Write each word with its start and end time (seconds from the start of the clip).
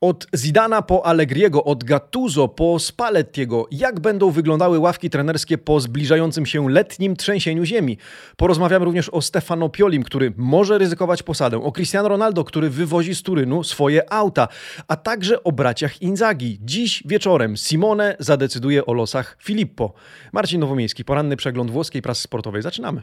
Od 0.00 0.26
Zidana 0.34 0.82
po 0.82 1.06
Allegriego, 1.06 1.64
od 1.64 1.84
Gattuso 1.84 2.48
po 2.48 2.78
Spallettiego, 2.78 3.66
jak 3.70 4.00
będą 4.00 4.30
wyglądały 4.30 4.78
ławki 4.78 5.10
trenerskie 5.10 5.58
po 5.58 5.80
zbliżającym 5.80 6.46
się 6.46 6.70
letnim 6.70 7.16
trzęsieniu 7.16 7.64
ziemi? 7.64 7.98
Porozmawiamy 8.36 8.84
również 8.84 9.08
o 9.08 9.22
Stefano 9.22 9.68
Piolim, 9.68 10.02
który 10.02 10.32
może 10.36 10.78
ryzykować 10.78 11.22
posadę, 11.22 11.64
o 11.64 11.72
Cristiano 11.72 12.08
Ronaldo, 12.08 12.44
który 12.44 12.70
wywozi 12.70 13.14
z 13.14 13.22
Turynu 13.22 13.64
swoje 13.64 14.12
auta, 14.12 14.48
a 14.88 14.96
także 14.96 15.42
o 15.42 15.52
braciach 15.52 16.02
Inzagi. 16.02 16.58
Dziś 16.62 17.02
wieczorem 17.06 17.56
Simone 17.56 18.16
zadecyduje 18.18 18.86
o 18.86 18.92
losach 18.92 19.36
Filippo. 19.42 19.92
Marcin 20.32 20.60
Nowomiejski, 20.60 21.04
poranny 21.04 21.36
przegląd 21.36 21.70
włoskiej 21.70 22.02
prasy 22.02 22.22
sportowej. 22.22 22.62
Zaczynamy. 22.62 23.02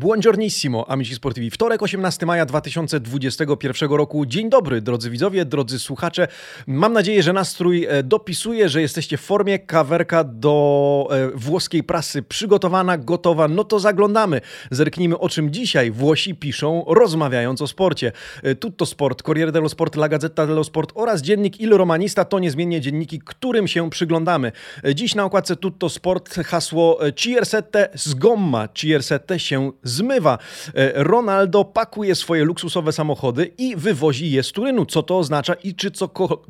Buongiornissimo, 0.00 0.90
amici 0.90 1.14
sportivi. 1.14 1.50
Wtorek, 1.50 1.82
18 1.82 2.26
maja 2.26 2.46
2021 2.46 3.90
roku. 3.90 4.26
Dzień 4.26 4.50
dobry, 4.50 4.80
drodzy 4.80 5.10
widzowie, 5.10 5.44
drodzy 5.44 5.78
słuchacze. 5.78 6.28
Mam 6.66 6.92
nadzieję, 6.92 7.22
że 7.22 7.32
nastrój 7.32 7.84
e, 7.84 8.02
dopisuje, 8.02 8.68
że 8.68 8.80
jesteście 8.80 9.16
w 9.16 9.20
formie. 9.20 9.58
Kawerka 9.58 10.24
do 10.24 11.08
e, 11.10 11.30
włoskiej 11.34 11.84
prasy 11.84 12.22
przygotowana, 12.22 12.98
gotowa. 12.98 13.48
No 13.48 13.64
to 13.64 13.80
zaglądamy. 13.80 14.40
Zerknijmy, 14.70 15.18
o 15.18 15.28
czym 15.28 15.50
dzisiaj 15.50 15.90
Włosi 15.90 16.34
piszą, 16.34 16.84
rozmawiając 16.88 17.62
o 17.62 17.66
sporcie. 17.66 18.12
E, 18.42 18.54
Tutto 18.54 18.86
Sport, 18.86 19.22
Corriere 19.22 19.52
dello 19.52 19.68
Sport, 19.68 19.96
La 19.96 20.08
Gazzetta 20.08 20.46
dello 20.46 20.64
Sport 20.64 20.92
oraz 20.94 21.22
dziennik 21.22 21.60
Il 21.60 21.70
Romanista 21.70 22.24
to 22.24 22.38
niezmiennie 22.38 22.80
dzienniki, 22.80 23.18
którym 23.24 23.68
się 23.68 23.90
przyglądamy. 23.90 24.52
Dziś 24.94 25.14
na 25.14 25.24
okładce 25.24 25.56
Tutto 25.56 25.88
Sport 25.88 26.34
hasło 26.34 26.98
Ciersette 27.16 27.88
z 27.94 28.14
gomma. 28.14 28.68
Ciersette 28.74 29.38
się 29.38 29.72
zmywa. 29.90 30.38
E, 30.74 31.04
Ronaldo 31.04 31.64
pakuje 31.64 32.14
swoje 32.14 32.44
luksusowe 32.44 32.92
samochody 32.92 33.50
i 33.58 33.76
wywozi 33.76 34.30
je 34.30 34.42
z 34.42 34.52
Turynu. 34.52 34.86
Co 34.86 35.02
to 35.02 35.18
oznacza 35.18 35.54
i 35.54 35.74
czy 35.74 35.90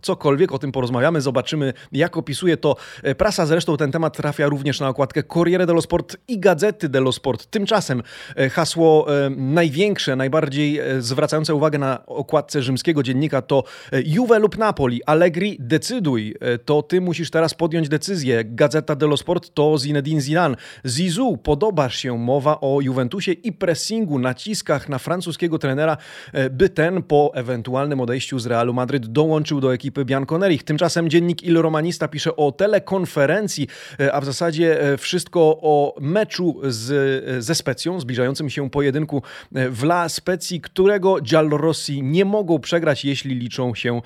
cokolwiek 0.03 0.53
o 0.53 0.59
tym 0.59 0.73
porozmawiamy, 0.73 1.21
zobaczymy 1.21 1.73
jak 1.93 2.17
opisuje 2.17 2.57
to 2.57 2.77
e, 3.03 3.15
prasa. 3.15 3.47
Zresztą 3.47 3.77
ten 3.77 3.93
temat 3.93 4.17
trafia 4.17 4.47
również 4.47 4.81
na 4.81 4.89
okładkę 4.89 5.23
Corriere 5.23 5.67
dello 5.67 5.83
Sport 5.83 6.17
i 6.29 6.39
Gazety 6.39 6.89
dello 6.89 7.13
Sport. 7.13 7.47
Tymczasem 7.47 8.03
e, 8.37 8.51
hasło 8.51 9.07
największe, 9.37 10.17
najbardziej 10.17 10.81
zwracające 10.99 11.55
uwagę 11.55 11.79
na 11.79 12.07
okładce 12.07 12.63
rzymskiego 12.63 13.03
dziennika 13.03 13.43
to 13.43 13.65
Juve 14.05 14.39
lub 14.39 14.59
Napoli. 14.59 15.05
Allegri, 15.05 15.57
decyduj. 15.61 16.35
To 16.65 16.83
ty 16.83 17.01
musisz 17.01 17.31
teraz 17.31 17.55
podjąć 17.55 17.89
decyzję. 17.89 18.45
Gazeta 18.45 18.97
dello 18.97 19.17
Sport 19.17 19.55
to 19.55 19.79
Zinedine 19.79 20.21
Zidane. 20.21 20.57
Zizou, 20.87 21.37
podobasz 21.37 21.97
się. 21.97 22.19
Mowa 22.19 22.61
o 22.61 22.81
Juventusie 22.81 23.30
i 23.33 23.53
pressingu, 23.53 24.19
naciskach 24.19 24.89
na 24.89 24.99
francuskiego 24.99 25.59
trenera, 25.59 25.97
e, 26.33 26.51
by 26.51 26.69
ten 26.69 27.03
po 27.03 27.33
ewentualnym 27.35 28.01
odejściu 28.01 28.39
z 28.39 28.47
Realu 28.47 28.75
Madryt 28.75 29.07
dołączył 29.07 29.61
do 29.61 29.75
ekipy 29.75 30.05
Bianconerich. 30.05 30.63
Tymczasem 30.63 31.11
dziennik 31.11 31.43
Il 31.43 31.59
Romanista 31.59 32.09
pisze 32.09 32.37
o 32.37 32.53
telekonferencji, 32.53 33.69
e, 34.01 34.13
a 34.13 34.21
w 34.21 34.25
zasadzie 34.25 34.83
e, 34.83 34.97
wszystko 34.97 35.41
o 35.63 35.95
meczu 36.01 36.61
z, 36.65 37.45
ze 37.45 37.55
Specją, 37.55 38.01
zbliżającym 38.01 38.51
się 38.51 38.71
pojedynku 38.71 39.23
w 39.53 39.83
La 39.85 40.09
Specji, 40.09 40.61
którego 40.61 41.21
Giallorossi 41.21 42.03
nie 42.03 42.25
mogą 42.25 42.59
przegrać, 42.59 43.05
jeśli 43.05 43.35
liczą 43.35 43.75
się 43.75 44.01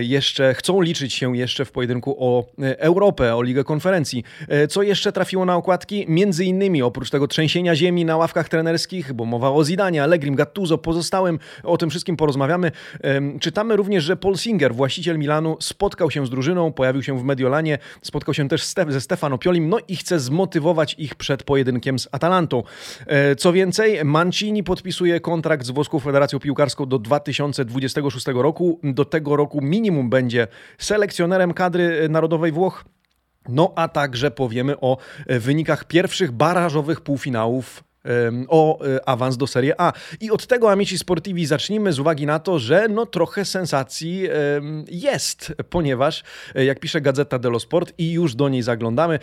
jeszcze, 0.00 0.54
chcą 0.54 0.80
liczyć 0.80 1.12
się 1.12 1.36
jeszcze 1.36 1.64
w 1.64 1.72
pojedynku 1.72 2.16
o 2.18 2.46
Europę, 2.78 3.36
o 3.36 3.42
Ligę 3.42 3.64
Konferencji. 3.64 4.24
Co 4.68 4.82
jeszcze 4.82 5.12
trafiło 5.12 5.44
na 5.44 5.56
okładki? 5.56 6.04
Między 6.08 6.44
innymi 6.44 6.82
oprócz 6.82 7.10
tego 7.10 7.28
trzęsienia 7.28 7.76
ziemi 7.76 8.04
na 8.04 8.16
ławkach 8.16 8.48
trenerskich, 8.54 9.12
bo 9.12 9.24
mowa 9.24 9.50
o 9.50 9.64
Zidanie, 9.64 10.02
Allegrim, 10.02 10.34
Gattuso, 10.34 10.78
pozostałym, 10.78 11.38
o 11.62 11.76
tym 11.76 11.90
wszystkim 11.90 12.16
porozmawiamy. 12.16 12.70
Czytamy 13.40 13.76
również, 13.76 14.04
że 14.04 14.16
Paul 14.16 14.36
Singer, 14.36 14.74
właściciel 14.74 15.18
Milanu, 15.18 15.56
spotkał 15.60 16.10
się 16.10 16.26
z 16.26 16.30
drużyną, 16.30 16.72
pojawił 16.72 17.02
się 17.02 17.18
w 17.18 17.24
Mediolanie, 17.24 17.78
spotkał 18.02 18.34
się 18.34 18.48
też 18.48 18.74
ze 18.88 19.00
Stefano 19.00 19.38
Piolim, 19.38 19.68
no 19.68 19.78
i 19.88 19.96
chce 19.96 20.20
zmotywować 20.20 20.94
ich 20.98 21.14
przed 21.14 21.42
pojedynkiem 21.42 21.98
z 21.98 22.08
Atalantą. 22.12 22.62
E, 23.06 23.36
co 23.36 23.52
więcej, 23.52 24.04
Mancini 24.04 24.64
podpisuje 24.64 25.20
kontrakt 25.20 25.66
z 25.66 25.70
Włoską 25.70 26.00
Federacją 26.00 26.38
Piłkarską 26.38 26.86
do 26.86 26.98
2026 26.98 28.26
roku. 28.26 28.80
Do 28.82 29.04
tego 29.04 29.36
roku 29.36 29.60
minimum 29.60 30.10
będzie 30.10 30.48
selekcjonerem 30.78 31.54
kadry 31.54 32.08
narodowej 32.08 32.52
Włoch. 32.52 32.84
No 33.48 33.72
a 33.76 33.88
także 33.88 34.30
powiemy 34.30 34.80
o 34.80 34.96
wynikach 35.26 35.84
pierwszych 35.84 36.32
barażowych 36.32 37.00
półfinałów 37.00 37.84
o 38.48 38.84
e, 38.86 39.08
awans 39.08 39.36
do 39.36 39.46
Serie 39.46 39.80
A. 39.80 39.92
I 40.20 40.30
od 40.30 40.46
tego 40.46 40.70
Amici 40.70 40.98
Sportivi 40.98 41.46
zacznijmy 41.46 41.92
z 41.92 41.98
uwagi 41.98 42.26
na 42.26 42.38
to, 42.38 42.58
że 42.58 42.88
no 42.88 43.06
trochę 43.06 43.44
sensacji 43.44 44.28
jest, 44.88 45.54
ponieważ 45.70 46.22
e, 46.54 46.64
jak 46.64 46.80
pisze 46.80 47.00
Gazeta 47.00 47.38
dello 47.38 47.60
Sport 47.60 47.92
i 47.98 48.12
już 48.12 48.34
do 48.34 48.48
niej 48.48 48.62
zaglądamy, 48.62 49.18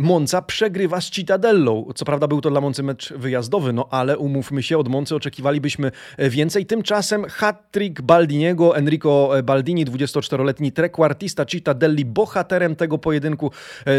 Monza 0.00 0.42
przegrywa 0.42 1.00
z 1.00 1.10
Cittadellą. 1.10 1.88
Co 1.94 2.04
prawda 2.04 2.28
był 2.28 2.40
to 2.40 2.50
dla 2.50 2.60
Moncy 2.60 2.82
mecz 2.82 3.12
wyjazdowy, 3.12 3.72
no 3.72 3.88
ale 3.90 4.18
umówmy 4.18 4.62
się, 4.62 4.78
od 4.78 4.88
Moncy 4.88 5.14
oczekiwalibyśmy 5.14 5.92
e, 6.16 6.30
więcej. 6.30 6.66
Tymczasem 6.66 7.24
hat-trick 7.24 8.02
Baldiniego, 8.02 8.76
Enrico 8.76 9.30
Baldini, 9.44 9.86
24-letni 9.86 10.72
trequartista 10.72 11.46
Cittadelli, 11.46 12.04
bohaterem 12.04 12.76
tego 12.76 12.98
pojedynku. 12.98 13.50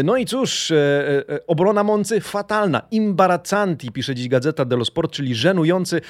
No 0.04 0.16
i 0.16 0.26
cóż, 0.26 0.72
obrona 1.46 1.84
Moncy 1.84 2.20
fatalna, 2.20 2.82
imbarazzanti, 2.90 3.92
pisze 4.02 4.14
dziś 4.14 4.28
Gazeta 4.28 4.64
dello 4.64 4.84
Sport, 4.84 5.12
czyli 5.12 5.34
żenujący. 5.34 6.00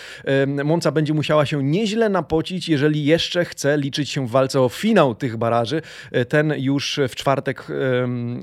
Monca 0.64 0.92
będzie 0.92 1.14
musiała 1.14 1.46
się 1.46 1.62
nieźle 1.62 2.08
napocić, 2.08 2.68
jeżeli 2.68 3.04
jeszcze 3.04 3.44
chce 3.44 3.78
liczyć 3.78 4.10
się 4.10 4.26
w 4.26 4.30
walce 4.30 4.60
o 4.60 4.68
finał 4.68 5.14
tych 5.14 5.36
baraży. 5.36 5.82
E, 6.12 6.24
ten 6.24 6.54
już 6.56 7.00
w 7.08 7.14
czwartek, 7.14 7.64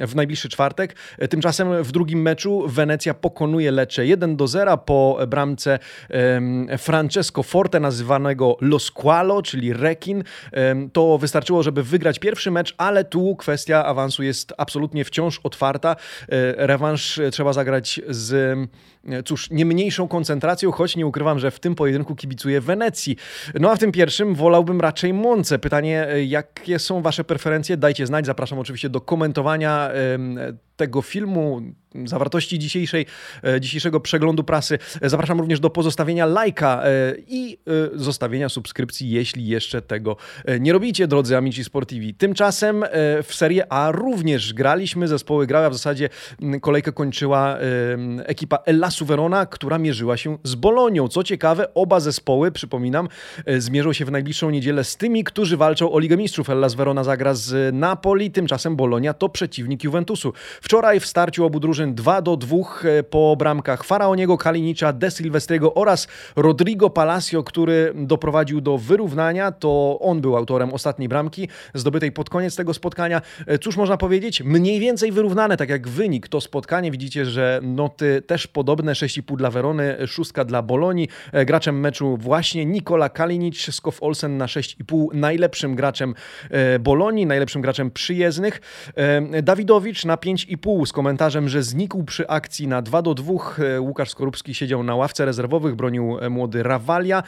w 0.07 0.11
najbliższy 0.15 0.49
czwartek. 0.49 0.95
E, 1.17 1.27
tymczasem 1.27 1.83
w 1.83 1.91
drugim 1.91 2.21
meczu 2.21 2.67
Wenecja 2.67 3.13
pokonuje 3.13 3.71
Lecce 3.71 4.05
1 4.05 4.35
do 4.35 4.47
0 4.47 4.77
po 4.77 5.19
bramce 5.27 5.79
Francesco 6.77 7.43
Forte, 7.43 7.79
nazywanego 7.79 8.57
Lo 8.61 8.79
Squalo, 8.79 9.41
czyli 9.41 9.73
Rekin. 9.73 10.23
To 10.93 11.17
wystarczyło, 11.17 11.63
żeby 11.63 11.83
wygrać 11.83 12.19
pierwszy 12.19 12.51
mecz, 12.51 12.75
ale 12.77 13.03
tu 13.03 13.35
kwestia 13.35 13.85
awansu 13.85 14.23
jest 14.23 14.53
absolutnie 14.57 15.05
wciąż 15.05 15.39
otwarta. 15.43 15.91
E, 15.91 16.67
rewanż 16.67 17.19
trzeba 17.31 17.53
zagrać 17.53 18.01
z 18.07 18.59
cóż, 19.25 19.38
nie 19.51 19.65
mniejszą 19.65 20.07
koncentracją, 20.07 20.71
choć 20.71 20.95
nie 20.95 21.07
ukrywam, 21.07 21.39
że 21.39 21.51
w 21.51 21.59
tym 21.59 21.75
pojedynku 21.75 22.15
kibicuję 22.15 22.61
Wenecji. 22.61 23.15
No 23.59 23.71
a 23.71 23.75
w 23.75 23.79
tym 23.79 23.91
pierwszym 23.91 24.35
wolałbym 24.35 24.81
raczej 24.81 25.13
Monce. 25.13 25.59
Pytanie, 25.59 26.07
jakie 26.27 26.79
są 26.79 27.01
Wasze 27.01 27.23
preferencje? 27.23 27.77
Dajcie 27.77 28.05
znać. 28.05 28.25
Zapraszam 28.25 28.59
oczywiście 28.59 28.89
do 28.89 29.01
komentowania 29.01 29.91
tego 30.79 31.01
filmu, 31.01 31.61
zawartości 32.05 32.59
dzisiejszej, 32.59 33.05
e, 33.43 33.61
dzisiejszego 33.61 33.99
przeglądu 33.99 34.43
prasy. 34.43 34.79
Zapraszam 35.01 35.39
również 35.39 35.59
do 35.59 35.69
pozostawienia 35.69 36.25
lajka 36.25 36.81
e, 36.83 37.13
i 37.27 37.57
e, 37.93 37.99
zostawienia 37.99 38.49
subskrypcji, 38.49 39.09
jeśli 39.09 39.47
jeszcze 39.47 39.81
tego 39.81 40.15
nie 40.59 40.73
robicie, 40.73 41.07
drodzy 41.07 41.37
Amici 41.37 41.63
Sportivi. 41.63 42.13
Tymczasem 42.13 42.85
w 43.23 43.35
Serie 43.35 43.73
A 43.73 43.91
również 43.91 44.53
graliśmy, 44.53 45.07
zespoły 45.07 45.47
grały, 45.47 45.65
a 45.65 45.69
w 45.69 45.73
zasadzie 45.73 46.09
kolejkę 46.61 46.91
kończyła 46.91 47.57
ekipa 48.25 48.57
Ellasu 48.65 49.05
Verona, 49.05 49.45
która 49.45 49.77
mierzyła 49.77 50.17
się 50.17 50.37
z 50.43 50.55
Bolonią. 50.55 51.07
Co 51.07 51.23
ciekawe, 51.23 51.73
oba 51.73 51.99
zespoły, 51.99 52.51
przypominam, 52.51 53.07
zmierzą 53.57 53.93
się 53.93 54.05
w 54.05 54.11
najbliższą 54.11 54.49
niedzielę 54.49 54.83
z 54.83 54.97
tymi, 54.97 55.23
którzy 55.23 55.57
walczą 55.57 55.91
o 55.91 55.99
Ligę 55.99 56.17
Mistrzów. 56.17 56.49
Ellas 56.49 56.75
Verona 56.75 57.03
zagra 57.03 57.33
z 57.33 57.75
Napoli, 57.75 58.31
tymczasem 58.31 58.75
Bolonia 58.75 59.13
to 59.13 59.29
przeciwnik 59.29 59.83
Juventusu. 59.83 60.33
Wczoraj 60.69 60.99
w 60.99 61.05
starciu 61.05 61.45
obu 61.45 61.59
drużyn 61.59 61.95
2 61.95 62.21
do 62.21 62.37
2 62.37 62.57
e, 62.57 63.03
po 63.03 63.35
bramkach 63.35 63.83
Faraoniego, 63.83 64.37
Kalinicza, 64.37 64.93
De 64.93 65.11
Silvestrego 65.11 65.73
oraz 65.73 66.07
Rodrigo 66.35 66.89
Palacio, 66.89 67.43
który 67.43 67.93
doprowadził 67.95 68.61
do 68.61 68.77
wyrównania. 68.77 69.51
To 69.51 69.99
on 70.01 70.21
był 70.21 70.37
autorem 70.37 70.73
ostatniej 70.73 71.09
bramki 71.09 71.47
zdobytej 71.73 72.11
pod 72.11 72.29
koniec 72.29 72.55
tego 72.55 72.73
spotkania. 72.73 73.21
E, 73.47 73.59
cóż 73.59 73.77
można 73.77 73.97
powiedzieć? 73.97 74.43
Mniej 74.43 74.79
więcej 74.79 75.11
wyrównane, 75.11 75.57
tak 75.57 75.69
jak 75.69 75.87
wynik 75.87 76.27
to 76.27 76.41
spotkanie. 76.41 76.91
Widzicie, 76.91 77.25
że 77.25 77.59
noty 77.63 78.21
też 78.21 78.47
podobne. 78.47 78.93
6,5 78.93 79.37
dla 79.37 79.51
Werony, 79.51 80.07
szóstka 80.07 80.45
dla 80.45 80.61
Bolonii. 80.61 81.07
E, 81.31 81.45
graczem 81.45 81.79
meczu 81.79 82.17
właśnie 82.17 82.65
Nikola 82.65 83.09
Kalinic, 83.09 83.75
Skow 83.75 84.03
Olsen 84.03 84.37
na 84.37 84.45
6,5. 84.45 85.07
Najlepszym 85.13 85.75
graczem 85.75 86.15
Bolonii, 86.79 87.25
najlepszym 87.25 87.61
graczem 87.61 87.91
przyjezdnych. 87.91 88.61
Dawidowicz 89.43 90.05
na 90.05 90.15
5,5 90.15 90.58
pół 90.61 90.85
z 90.85 90.93
komentarzem, 90.93 91.49
że 91.49 91.63
znikł 91.63 92.03
przy 92.03 92.27
akcji 92.27 92.67
na 92.67 92.81
2 92.81 93.01
do 93.01 93.13
2. 93.13 93.33
E, 93.59 93.81
Łukasz 93.81 94.09
Skorupski 94.09 94.55
siedział 94.55 94.83
na 94.83 94.95
ławce 94.95 95.25
rezerwowych, 95.25 95.75
bronił 95.75 96.17
e, 96.19 96.29
młody 96.29 96.63
Rawalia. 96.63 97.23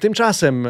Tymczasem 0.00 0.68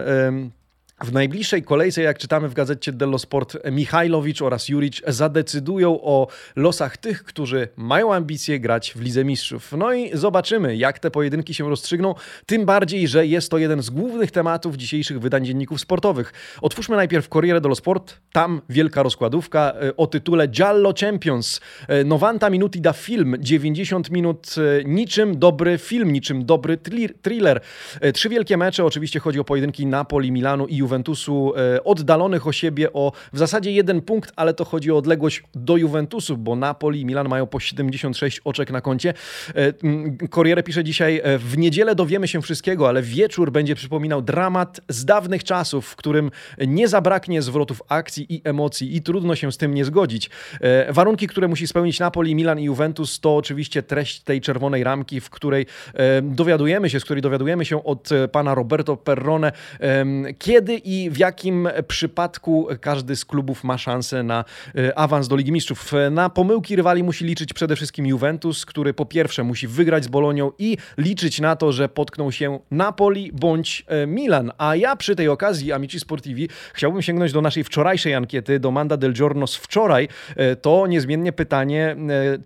W 1.02 1.12
najbliższej 1.12 1.62
kolejce, 1.62 2.02
jak 2.02 2.19
czytamy 2.19 2.49
w 2.49 2.55
gazecie 2.55 2.93
Dello 2.93 3.19
Sport, 3.19 3.56
Michajlowicz 3.73 4.43
oraz 4.43 4.69
Juric 4.69 5.02
zadecydują 5.06 6.00
o 6.02 6.29
losach 6.56 6.96
tych, 6.96 7.25
którzy 7.25 7.69
mają 7.76 8.14
ambicje 8.14 8.61
grać 8.61 8.93
w 8.96 9.00
Lidze 9.00 9.25
Mistrzów. 9.25 9.73
No 9.73 9.93
i 9.93 10.11
zobaczymy, 10.17 10.76
jak 10.76 10.99
te 10.99 11.11
pojedynki 11.11 11.55
się 11.55 11.69
rozstrzygną, 11.69 12.14
tym 12.46 12.67
bardziej, 12.67 13.08
że 13.08 13.26
jest 13.26 13.50
to 13.50 13.58
jeden 13.58 13.82
z 13.82 13.91
głównych 13.91 14.31
tematów 14.31 14.76
dzisiejszych 14.76 15.20
wydań 15.20 15.44
dzienników 15.44 15.81
sportowych. 15.81 16.32
Otwórzmy 16.62 16.96
najpierw 16.96 17.29
Corriere 17.29 17.61
dello 17.61 17.75
Sport, 17.75 18.20
tam 18.32 18.61
wielka 18.69 19.02
rozkładówka 19.02 19.73
e, 19.73 19.96
o 19.96 20.06
tytule 20.06 20.49
Giallo 20.49 20.93
Champions. 21.00 21.61
90 21.88 22.44
e, 22.44 22.50
minuti 22.50 22.81
da 22.81 22.93
film, 22.93 23.37
90 23.41 24.11
minut 24.11 24.55
e, 24.58 24.85
niczym 24.85 25.38
dobry 25.38 25.79
film, 25.79 26.12
niczym 26.12 26.46
dobry 26.46 26.79
thriller. 27.23 27.61
Trzy 28.14 28.29
wielkie 28.29 28.56
mecze, 28.56 28.85
oczywiście 28.85 29.20
chodzi 29.20 29.41
o 29.41 29.44
pojedynki 29.44 29.87
Napoli, 29.87 30.32
Milanu 30.32 30.67
i 30.67 30.83
Juventusu 30.84 31.52
e, 31.56 31.84
oddalonych 31.84 32.46
o 32.46 32.52
siebie 32.52 32.92
o 32.92 33.12
w 33.32 33.38
zasadzie 33.38 33.72
jeden 33.72 34.02
punkt, 34.02 34.32
ale 34.36 34.54
to 34.54 34.64
chodzi 34.64 34.92
o 34.92 34.96
odległość 34.96 35.42
do 35.54 35.76
Juventusu, 35.76 36.36
bo 36.36 36.56
Napoli 36.56 37.00
i 37.00 37.06
Milan 37.06 37.28
mają 37.28 37.46
po 37.46 37.60
76 37.60 38.40
oczek 38.44 38.70
na 38.70 38.81
koncie. 38.81 39.14
Corriere 40.31 40.62
pisze 40.62 40.84
dzisiaj, 40.84 41.20
e, 41.25 41.38
w 41.38 41.58
niedzielę 41.58 41.94
dowiemy 41.94 42.28
się 42.28 42.42
wszystkiego, 42.42 42.88
ale 42.88 43.02
wieczór 43.02 43.52
będzie 43.52 43.75
przypominał 43.75 44.22
dramat 44.22 44.81
z 44.88 45.04
dawnych 45.04 45.44
czasów, 45.44 45.86
w 45.86 45.96
którym 45.96 46.31
nie 46.66 46.88
zabraknie 46.88 47.42
zwrotów 47.42 47.82
akcji 47.88 48.26
i 48.34 48.40
emocji 48.44 48.96
i 48.96 49.02
trudno 49.02 49.34
się 49.34 49.52
z 49.52 49.56
tym 49.56 49.75
nie 49.75 49.84
zgodzić. 49.84 50.31
E, 50.60 50.92
warunki, 50.92 51.26
które 51.26 51.48
musi 51.48 51.66
spełnić 51.66 52.00
Napoli, 52.00 52.34
Milan 52.34 52.60
i 52.60 52.64
Juventus 52.64 53.20
to 53.20 53.36
oczywiście 53.36 53.82
treść 53.82 54.20
tej 54.20 54.40
czerwonej 54.40 54.84
ramki, 54.84 55.20
w 55.20 55.31
której 55.31 55.66
dowiadujemy 56.22 56.90
się, 56.90 57.00
z 57.00 57.04
której 57.04 57.22
dowiadujemy 57.22 57.64
się 57.64 57.84
od 57.84 58.08
pana 58.32 58.54
Roberto 58.54 58.96
Perrone, 58.96 59.52
kiedy 60.38 60.73
i 60.76 61.10
w 61.10 61.18
jakim 61.18 61.68
przypadku 61.88 62.68
każdy 62.80 63.16
z 63.16 63.24
klubów 63.24 63.64
ma 63.64 63.78
szansę 63.78 64.22
na 64.22 64.44
e, 64.74 64.98
awans 64.98 65.28
do 65.28 65.36
Ligi 65.36 65.52
Mistrzów. 65.52 65.92
Na 66.10 66.30
pomyłki 66.30 66.76
rywali 66.76 67.02
musi 67.02 67.24
liczyć 67.24 67.52
przede 67.52 67.76
wszystkim 67.76 68.06
Juventus, 68.06 68.66
który 68.66 68.94
po 68.94 69.06
pierwsze 69.06 69.44
musi 69.44 69.68
wygrać 69.68 70.04
z 70.04 70.08
Bolonią 70.08 70.52
i 70.58 70.76
liczyć 70.98 71.40
na 71.40 71.56
to, 71.56 71.72
że 71.72 71.88
potkną 71.88 72.30
się 72.30 72.58
Napoli 72.70 73.30
bądź 73.32 73.84
e, 73.86 74.06
Milan. 74.06 74.52
A 74.58 74.76
ja 74.76 74.96
przy 74.96 75.16
tej 75.16 75.28
okazji, 75.28 75.72
Amici 75.72 76.00
Sportivi, 76.00 76.48
chciałbym 76.74 77.02
sięgnąć 77.02 77.32
do 77.32 77.40
naszej 77.40 77.64
wczorajszej 77.64 78.14
ankiety, 78.14 78.60
do 78.60 78.70
Manda 78.70 78.96
del 78.96 79.12
Giorno 79.12 79.46
z 79.46 79.56
wczoraj. 79.56 80.08
E, 80.36 80.56
to 80.56 80.86
niezmiennie 80.86 81.32
pytanie. 81.32 81.96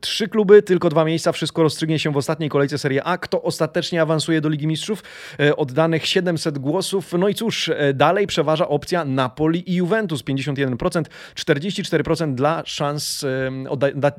Trzy 0.01 0.29
kluby, 0.29 0.63
tylko 0.63 0.89
dwa 0.89 1.05
miejsca, 1.05 1.33
wszystko 1.33 1.63
rozstrzygnie 1.63 1.99
się 1.99 2.13
w 2.13 2.17
ostatniej 2.17 2.51
kolejce 2.51 2.79
Serie 2.79 3.05
A. 3.05 3.19
Kto 3.19 3.43
ostatecznie 3.43 4.03
awansuje 4.03 4.41
do 4.41 4.49
Ligi 4.49 4.67
Mistrzów? 4.67 5.03
Oddanych 5.57 6.07
700 6.07 6.59
głosów. 6.59 7.13
No 7.19 7.29
i 7.29 7.35
cóż, 7.35 7.71
dalej 7.95 8.18
przeważa 8.27 8.69
opcja 8.69 9.05
Napoli 9.05 9.73
i 9.73 9.75
Juventus 9.75 10.25
51%, 10.25 11.03
44% 11.35 12.35
dla 12.35 12.63
szans, 12.67 13.25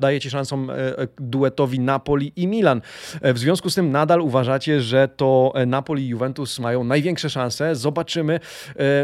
dajecie 0.00 0.30
szansą 0.30 0.70
e, 0.70 0.98
e, 0.98 1.08
duetowi 1.18 1.80
Napoli 1.80 2.32
i 2.36 2.46
Milan. 2.46 2.80
E, 3.22 3.32
w 3.32 3.38
związku 3.38 3.70
z 3.70 3.74
tym 3.74 3.90
nadal 3.92 4.20
uważacie, 4.20 4.80
że 4.80 5.08
to 5.08 5.52
Napoli 5.66 6.04
i 6.04 6.08
Juventus 6.08 6.58
mają 6.58 6.84
największe 6.84 7.30
szanse. 7.30 7.76
Zobaczymy. 7.76 8.40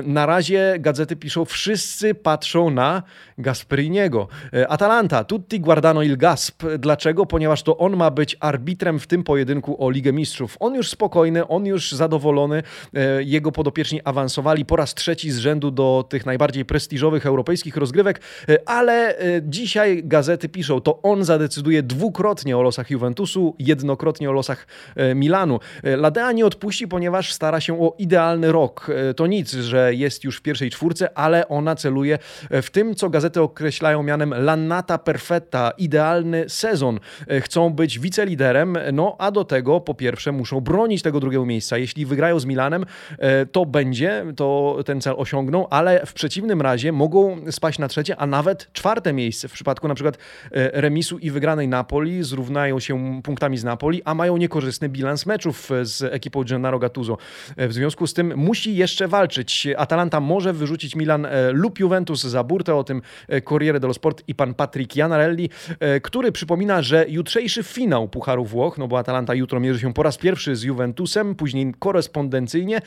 Na 0.05 0.27
razie 0.27 0.77
gazety 0.79 1.17
piszą, 1.17 1.45
wszyscy 1.45 2.15
patrzą 2.15 2.71
na 2.71 3.03
Gasperiniego. 3.39 4.29
Atalanta, 4.69 5.25
tutti 5.25 5.61
guardano 5.61 6.03
il 6.03 6.17
Gasp. 6.17 6.63
Dlaczego? 6.79 7.27
Ponieważ 7.27 7.63
to 7.63 7.79
on 7.79 7.97
ma 7.97 8.11
być 8.11 8.37
arbitrem 8.41 8.99
w 8.99 9.07
tym 9.07 9.25
pojedynku 9.25 9.85
o 9.85 9.91
Ligę 9.91 10.13
Mistrzów. 10.13 10.57
On 10.61 10.75
już 10.75 10.91
spokojny, 10.91 11.49
on 11.49 11.67
już 11.67 11.93
zadowolony. 11.93 12.63
Jego 13.21 13.53
podopieczni 13.53 14.01
awansowali 14.05 14.65
po 14.65 14.77
raz 14.77 14.86
trzeci 14.95 15.31
z 15.31 15.39
rzędu 15.39 15.71
do 15.71 16.05
tych 16.09 16.27
najbardziej 16.27 16.65
prestiżowych 16.65 17.27
europejskich 17.27 17.77
rozgrywek, 17.77 18.21
e, 18.49 18.69
ale 18.69 19.19
e, 19.19 19.43
dzisiaj 19.43 20.03
gazety 20.05 20.49
piszą, 20.49 20.81
to 20.81 21.03
on 21.03 21.25
zadecyduje 21.25 21.83
dwukrotnie 21.83 22.59
o 22.59 22.63
losach 22.63 22.91
Juventusu, 22.91 23.55
jednokrotnie 23.59 24.31
o 24.31 24.33
losach 24.33 24.67
e, 24.97 25.15
Milanu. 25.15 25.61
Ladea 25.83 26.33
nie 26.33 26.47
odpuści, 26.47 26.89
ponieważ 26.89 27.33
stara 27.33 27.61
się 27.61 27.81
o 27.81 27.95
idealny 27.99 28.53
rok. 28.53 28.91
To 29.17 29.27
nic, 29.27 29.53
że 29.53 29.95
jest 29.95 30.25
już 30.25 30.37
w 30.37 30.43
pierwszej 30.43 30.71
czwórce, 30.71 31.19
ale 31.19 31.49
ona 31.49 31.77
celuje 31.77 32.19
w 32.51 32.71
tym, 32.71 32.95
co 32.95 33.11
gazety 33.11 33.43
określają 33.43 34.03
mianem 34.03 34.35
lannata 34.37 34.99
perfetta, 34.99 35.71
idealny 35.79 36.45
sezon. 36.49 37.01
Chcą 37.41 37.71
być 37.71 37.99
wiceliderem, 37.99 38.79
no 38.93 39.17
a 39.19 39.31
do 39.31 39.45
tego 39.45 39.81
po 39.81 39.95
pierwsze 39.95 40.33
muszą 40.33 40.61
bronić 40.61 41.03
tego 41.03 41.21
drugiego 41.21 41.47
miejsca. 41.47 41.79
Jeśli 41.79 42.07
wygrają 42.07 42.41
z 42.41 42.45
Milanem, 42.45 42.87
to 43.53 43.67
będzie, 43.67 44.25
to 44.37 44.76
ten 44.85 45.01
cel 45.01 45.15
osiągną, 45.17 45.69
ale 45.69 46.07
w 46.07 46.13
przeciwnym 46.13 46.63
razie 46.63 46.93
mogą 46.93 47.37
spaść 47.51 47.79
na 47.79 47.89
trzecie, 47.89 48.17
a 48.17 48.27
nawet 48.27 48.73
czwarte 48.73 49.13
miejsce. 49.13 49.49
W 49.49 49.53
przypadku 49.53 49.89
na 49.89 49.95
przykład 49.95 50.17
e, 50.17 50.81
remisu 50.81 51.19
i 51.19 51.31
wygranej 51.31 51.69
Napoli 51.69 52.23
zrównają 52.23 52.81
się 52.81 53.23
punktami 53.23 53.59
z 53.59 53.65
Napoli, 53.65 54.03
a 54.05 54.15
mają 54.15 54.37
niekorzystny 54.37 54.89
bilans 54.89 55.27
meczów 55.27 55.73
e, 55.73 55.85
z 55.85 56.03
ekipą 56.03 56.45
Gennaro 56.45 56.79
Gattuso. 56.79 57.19
E, 57.57 57.69
w 57.69 57.73
związku 57.73 58.07
z 58.07 58.15
tym 58.15 58.37
musi 58.37 58.77
jeszcze 58.77 59.09
walczyć. 59.09 59.69
Atalanta 59.77 60.21
może 60.21 60.53
wyrzucić 60.53 60.97
Milan 60.97 61.27
lub 61.53 61.81
Juventus 61.81 62.23
za 62.23 62.45
burtę, 62.45 62.75
o 62.75 62.85
tym 62.85 63.03
Corriere 63.49 63.81
dello 63.81 63.95
Sport 63.95 64.23
i 64.29 64.35
pan 64.35 64.55
Patrick 64.55 64.97
Janarelli, 64.97 65.51
który 66.03 66.33
przypomina, 66.33 66.83
że 66.83 67.07
jutrzejszy 67.09 67.63
finał 67.63 68.09
Pucharu 68.09 68.45
Włoch, 68.45 68.79
no 68.79 68.89
bo 68.89 68.99
Atalanta 68.99 69.35
jutro 69.35 69.61
mierzy 69.61 69.81
się 69.81 69.93
po 69.95 70.03
raz 70.03 70.17
pierwszy 70.17 70.57
z 70.57 70.63
Juventusem, 70.63 71.35
później 71.35 71.75
korespondencyjnie, 71.79 72.81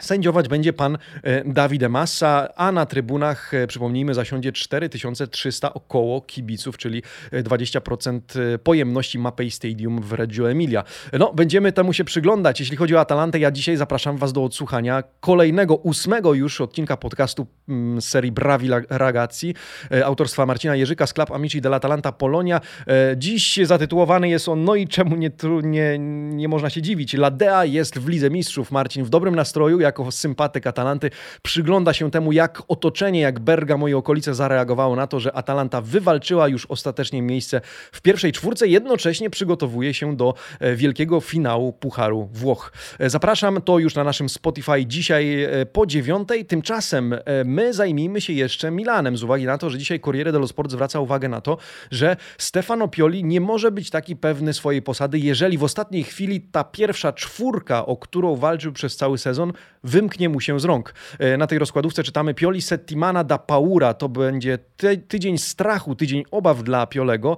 Sędziować 0.00 0.48
będzie 0.48 0.72
pan 0.72 0.98
e, 1.22 1.44
Dawid 1.44 1.88
Massa, 1.88 2.48
a 2.56 2.72
na 2.72 2.86
trybunach, 2.86 3.54
e, 3.54 3.66
przypomnijmy, 3.66 4.14
zasiądzie 4.14 4.52
4300 4.52 5.74
około 5.74 6.20
kibiców, 6.20 6.78
czyli 6.78 7.02
20% 7.32 8.20
e, 8.54 8.58
pojemności 8.58 9.18
Mapei 9.18 9.50
Stadium 9.50 10.02
w 10.02 10.12
Reggio 10.12 10.50
Emilia. 10.50 10.84
No, 11.18 11.32
będziemy 11.34 11.72
temu 11.72 11.92
się 11.92 12.04
przyglądać. 12.04 12.60
Jeśli 12.60 12.76
chodzi 12.76 12.96
o 12.96 13.00
Atalantę, 13.00 13.38
ja 13.38 13.50
dzisiaj 13.50 13.76
zapraszam 13.76 14.16
was 14.16 14.32
do 14.32 14.44
odsłuchania 14.44 15.02
kolejnego, 15.20 15.76
ósmego 15.76 16.34
już 16.34 16.60
odcinka 16.60 16.96
podcastu 16.96 17.46
mm, 17.68 18.02
serii 18.02 18.32
Bravi 18.32 18.68
Ragazzi, 18.90 19.54
autorstwa 20.04 20.46
Marcina 20.46 20.76
Jerzyka 20.76 21.06
z 21.06 21.12
Club 21.12 21.30
Amici 21.30 21.62
dell'Atalanta 21.62 22.12
Polonia. 22.12 22.60
Dziś 23.16 23.58
zatytułowany 23.62 24.28
jest 24.28 24.48
on, 24.48 24.64
no 24.64 24.74
i 24.74 24.88
czemu 24.88 25.16
nie, 25.16 25.30
nie, 25.62 25.98
nie 25.98 26.48
można 26.48 26.70
się 26.70 26.82
dziwić, 26.82 27.14
Ladea 27.14 27.64
jest 27.64 27.98
w 27.98 28.08
Lidze 28.08 28.30
Mistrzów. 28.30 28.70
Marcin 28.70 29.04
w 29.04 29.10
dobrym 29.10 29.36
nastroju, 29.36 29.80
jako 29.88 30.12
sympatyk 30.12 30.66
Atalanty 30.66 31.10
przygląda 31.42 31.92
się 31.92 32.10
temu, 32.10 32.32
jak 32.32 32.62
otoczenie, 32.68 33.20
jak 33.20 33.40
Bergamo 33.40 33.88
i 33.88 33.94
okolice 33.94 34.34
zareagowało 34.34 34.96
na 34.96 35.06
to, 35.06 35.20
że 35.20 35.32
Atalanta 35.32 35.80
wywalczyła 35.80 36.48
już 36.48 36.66
ostatecznie 36.66 37.22
miejsce 37.22 37.60
w 37.92 38.00
pierwszej 38.00 38.32
czwórce, 38.32 38.66
jednocześnie 38.66 39.30
przygotowuje 39.30 39.94
się 39.94 40.16
do 40.16 40.34
e, 40.60 40.76
wielkiego 40.76 41.20
finału 41.20 41.72
Pucharu 41.72 42.28
Włoch. 42.32 42.72
E, 42.98 43.10
zapraszam 43.10 43.62
to 43.62 43.78
już 43.78 43.94
na 43.94 44.04
naszym 44.04 44.28
Spotify 44.28 44.86
dzisiaj 44.86 45.42
e, 45.44 45.66
po 45.66 45.86
dziewiątej. 45.86 46.44
Tymczasem 46.44 47.14
my 47.44 47.74
zajmijmy 47.74 48.20
się 48.20 48.32
jeszcze 48.32 48.70
Milanem, 48.70 49.16
z 49.16 49.22
uwagi 49.22 49.44
na 49.44 49.58
to, 49.58 49.70
że 49.70 49.78
dzisiaj 49.78 50.00
Corriere 50.00 50.32
dello 50.32 50.48
Sport 50.48 50.70
zwraca 50.70 51.00
uwagę 51.00 51.28
na 51.28 51.40
to, 51.40 51.58
że 51.90 52.16
Stefano 52.38 52.88
Pioli 52.88 53.24
nie 53.24 53.40
może 53.40 53.70
być 53.70 53.90
taki 53.90 54.16
pewny 54.16 54.52
swojej 54.52 54.82
posady, 54.82 55.18
jeżeli 55.18 55.58
w 55.58 55.64
ostatniej 55.64 56.04
chwili 56.04 56.40
ta 56.40 56.64
pierwsza 56.64 57.12
czwórka, 57.12 57.86
o 57.86 57.96
którą 57.96 58.36
walczył 58.36 58.72
przez 58.72 58.96
cały 58.96 59.18
sezon, 59.18 59.52
wymknie 59.88 60.28
mu 60.28 60.40
się 60.40 60.60
z 60.60 60.64
rąk. 60.64 60.94
E, 61.18 61.36
na 61.36 61.46
tej 61.46 61.58
rozkładówce 61.58 62.02
czytamy 62.02 62.34
Pioli 62.34 62.62
settimana 62.62 63.24
da 63.24 63.38
paura. 63.38 63.94
To 63.94 64.08
będzie 64.08 64.58
ty 64.76 64.98
tydzień 64.98 65.38
strachu, 65.38 65.94
tydzień 65.94 66.22
obaw 66.30 66.62
dla 66.62 66.86
Piolego. 66.86 67.36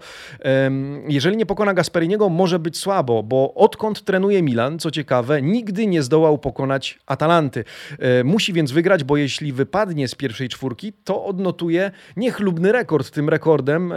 Jeżeli 1.09 1.37
nie 1.37 1.47
pokona 1.47 1.75
Gasperiniego, 1.75 2.28
może 2.28 2.59
być 2.59 2.78
słabo, 2.78 3.23
bo 3.23 3.54
odkąd 3.54 4.04
trenuje 4.04 4.42
Milan, 4.42 4.78
co 4.78 4.90
ciekawe, 4.90 5.42
nigdy 5.42 5.87
nie 5.87 6.02
zdołał 6.02 6.38
pokonać 6.38 6.99
Atalanty. 7.07 7.64
E, 7.99 8.25
musi 8.25 8.52
więc 8.52 8.73
wygrać, 8.73 9.04
bo 9.04 9.16
jeśli 9.16 9.52
wypadnie 9.52 10.09
z 10.09 10.14
pierwszej 10.14 10.49
czwórki, 10.49 10.92
to 11.04 11.25
odnotuje 11.25 11.90
niechlubny 12.16 12.73
rekord. 12.73 13.11
Tym 13.11 13.28
rekordem 13.28 13.92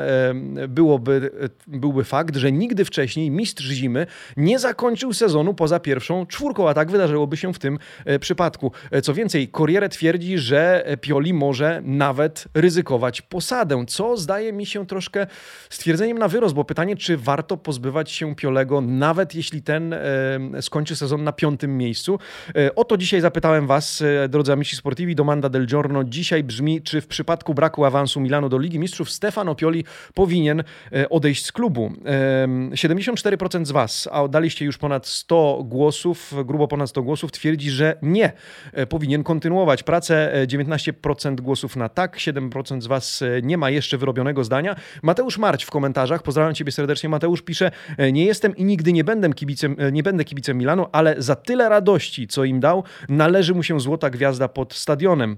byłoby, 0.67 1.31
byłby 1.67 2.03
fakt, 2.03 2.35
że 2.35 2.51
nigdy 2.51 2.85
wcześniej 2.85 3.31
mistrz 3.31 3.65
zimy 3.65 4.07
nie 4.37 4.59
zakończył 4.59 5.13
sezonu 5.13 5.53
poza 5.53 5.79
pierwszą 5.79 6.25
czwórką, 6.25 6.69
a 6.69 6.73
tak 6.73 6.91
wydarzyłoby 6.91 7.37
się 7.37 7.53
w 7.53 7.59
tym 7.59 7.79
e, 8.05 8.19
przypadku 8.19 8.42
przypadku. 8.43 8.71
E, 8.91 9.01
co 9.01 9.13
więcej, 9.13 9.47
Corriere 9.47 9.89
twierdzi, 9.89 10.37
że 10.37 10.85
Pioli 11.01 11.33
może 11.33 11.81
nawet 11.85 12.45
ryzykować 12.53 13.21
posadę, 13.21 13.85
co 13.87 14.17
zdaje 14.17 14.53
mi 14.53 14.65
się 14.65 14.85
troszkę 14.85 15.27
stwierdzeniem 15.69 16.17
na 16.17 16.27
wyrost, 16.27 16.55
bo 16.55 16.63
pytanie, 16.63 16.95
czy 16.95 17.17
warto 17.17 17.57
pozbywać 17.57 18.11
się 18.11 18.35
Piolego, 18.35 18.81
nawet 18.81 19.35
jeśli 19.35 19.61
ten 19.61 19.93
e, 19.93 19.99
skończy 20.61 20.95
sezon 20.95 21.23
na 21.23 21.31
piątym 21.31 21.77
miejscu. 21.77 22.19
E, 22.55 22.75
o 22.75 22.83
to 22.83 22.97
dzisiaj 22.97 23.21
zapytałem 23.21 23.67
Was, 23.67 24.03
drodzy 24.29 24.53
amici 24.53 24.75
sportivi, 24.75 25.15
domanda 25.15 25.49
del 25.49 25.65
giorno. 25.65 26.03
Dzisiaj 26.03 26.43
brzmi, 26.43 26.81
czy 26.81 27.01
w 27.01 27.07
przypadku 27.07 27.53
braku 27.53 27.85
awansu 27.85 28.21
Milano 28.21 28.49
do 28.49 28.57
Ligi 28.57 28.79
Mistrzów 28.79 29.11
Stefano 29.11 29.55
Pioli 29.55 29.85
powinien 30.13 30.63
odejść 31.09 31.45
z 31.45 31.51
klubu. 31.51 31.91
74% 32.71 33.65
z 33.65 33.71
Was, 33.71 34.09
a 34.11 34.23
oddaliście 34.23 34.65
już 34.65 34.77
ponad 34.77 35.07
100 35.07 35.63
głosów, 35.63 36.33
grubo 36.45 36.67
ponad 36.67 36.89
100 36.89 37.03
głosów, 37.03 37.31
twierdzi, 37.31 37.69
że 37.69 37.97
nie 38.01 38.22
nie. 38.23 38.85
Powinien 38.85 39.23
kontynuować 39.23 39.83
pracę. 39.83 40.33
19% 40.47 41.35
głosów 41.35 41.75
na 41.75 41.89
tak, 41.89 42.17
7% 42.17 42.81
z 42.81 42.87
Was 42.87 43.23
nie 43.43 43.57
ma 43.57 43.69
jeszcze 43.69 43.97
wyrobionego 43.97 44.43
zdania. 44.43 44.75
Mateusz 45.01 45.37
Marć 45.37 45.63
w 45.63 45.71
komentarzach, 45.71 46.23
pozdrawiam 46.23 46.53
Ciebie 46.53 46.71
serdecznie. 46.71 47.09
Mateusz 47.09 47.41
pisze: 47.41 47.71
Nie 48.13 48.25
jestem 48.25 48.55
i 48.55 48.63
nigdy 48.63 48.93
nie 48.93 49.03
będę 49.03 49.33
kibicem, 49.33 49.75
nie 49.91 50.03
będę 50.03 50.23
kibicem 50.23 50.57
Milanu, 50.57 50.87
ale 50.91 51.15
za 51.17 51.35
tyle 51.35 51.69
radości, 51.69 52.27
co 52.27 52.43
im 52.43 52.59
dał, 52.59 52.83
należy 53.09 53.53
mu 53.53 53.63
się 53.63 53.79
złota 53.79 54.09
gwiazda 54.09 54.47
pod 54.47 54.73
stadionem. 54.73 55.37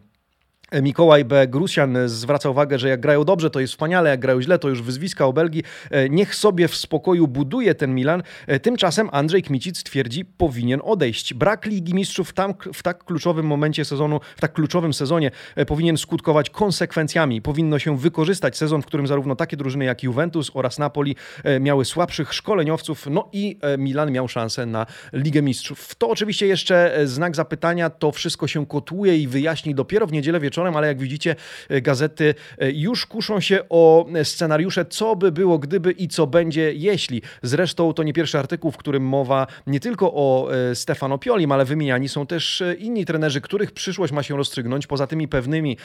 Mikołaj 0.81 1.25
B. 1.25 1.47
Grusian 1.47 1.97
zwraca 2.05 2.49
uwagę, 2.49 2.79
że 2.79 2.89
jak 2.89 2.99
grają 2.99 3.23
dobrze, 3.23 3.49
to 3.49 3.59
jest 3.59 3.73
wspaniale, 3.73 4.09
jak 4.09 4.19
grają 4.19 4.41
źle, 4.41 4.59
to 4.59 4.69
już 4.69 4.81
wyzwiska 4.81 5.25
o 5.25 5.33
Belgii. 5.33 5.63
E, 5.91 6.09
niech 6.09 6.35
sobie 6.35 6.67
w 6.67 6.75
spokoju 6.75 7.27
buduje 7.27 7.75
ten 7.75 7.95
Milan. 7.95 8.23
E, 8.47 8.59
tymczasem 8.59 9.09
Andrzej 9.11 9.43
Kmicic 9.43 9.83
twierdzi, 9.83 10.25
powinien 10.25 10.81
odejść. 10.83 11.33
Brak 11.33 11.65
Ligi 11.65 11.93
Mistrzów 11.93 12.33
tam, 12.33 12.53
w 12.73 12.83
tak 12.83 13.03
kluczowym 13.03 13.45
momencie 13.45 13.85
sezonu, 13.85 14.19
w 14.37 14.41
tak 14.41 14.53
kluczowym 14.53 14.93
sezonie 14.93 15.31
e, 15.55 15.65
powinien 15.65 15.97
skutkować 15.97 16.49
konsekwencjami. 16.49 17.41
Powinno 17.41 17.79
się 17.79 17.97
wykorzystać 17.97 18.57
sezon, 18.57 18.81
w 18.81 18.85
którym 18.85 19.07
zarówno 19.07 19.35
takie 19.35 19.57
drużyny 19.57 19.85
jak 19.85 20.03
Juventus 20.03 20.51
oraz 20.53 20.79
Napoli 20.79 21.15
miały 21.59 21.85
słabszych 21.85 22.33
szkoleniowców, 22.33 23.07
no 23.09 23.29
i 23.33 23.59
Milan 23.77 24.11
miał 24.11 24.27
szansę 24.27 24.65
na 24.65 24.85
Ligę 25.13 25.41
Mistrzów. 25.41 25.95
To 25.95 26.09
oczywiście 26.09 26.47
jeszcze 26.47 26.99
znak 27.05 27.35
zapytania, 27.35 27.89
to 27.89 28.11
wszystko 28.11 28.47
się 28.47 28.65
kotuje 28.65 29.17
i 29.17 29.27
wyjaśni 29.27 29.75
dopiero 29.75 30.07
w 30.07 30.11
niedzielę 30.11 30.39
wieczorem 30.39 30.64
wieczorem, 30.65 30.77
ale 30.77 30.87
jak 30.87 30.99
widzicie, 30.99 31.35
e, 31.69 31.81
gazety 31.81 32.35
e, 32.57 32.71
już 32.71 33.05
kuszą 33.05 33.39
się 33.39 33.59
o 33.69 34.05
scenariusze, 34.23 34.85
co 34.85 35.15
by 35.15 35.31
było 35.31 35.59
gdyby 35.59 35.91
i 35.91 36.07
co 36.07 36.27
będzie 36.27 36.73
jeśli. 36.73 37.21
Zresztą 37.41 37.93
to 37.93 38.03
nie 38.03 38.13
pierwszy 38.13 38.39
artykuł, 38.39 38.71
w 38.71 38.77
którym 38.77 39.03
mowa 39.03 39.47
nie 39.67 39.79
tylko 39.79 40.11
o 40.13 40.49
e, 40.53 40.75
Stefano 40.75 41.17
Piolim, 41.17 41.51
ale 41.51 41.65
wymieniani 41.65 42.09
są 42.09 42.25
też 42.25 42.63
inni 42.79 43.05
trenerzy, 43.05 43.41
których 43.41 43.71
przyszłość 43.71 44.13
ma 44.13 44.23
się 44.23 44.37
rozstrzygnąć, 44.37 44.87
poza 44.87 45.07
tymi 45.07 45.27
pewnymi 45.27 45.77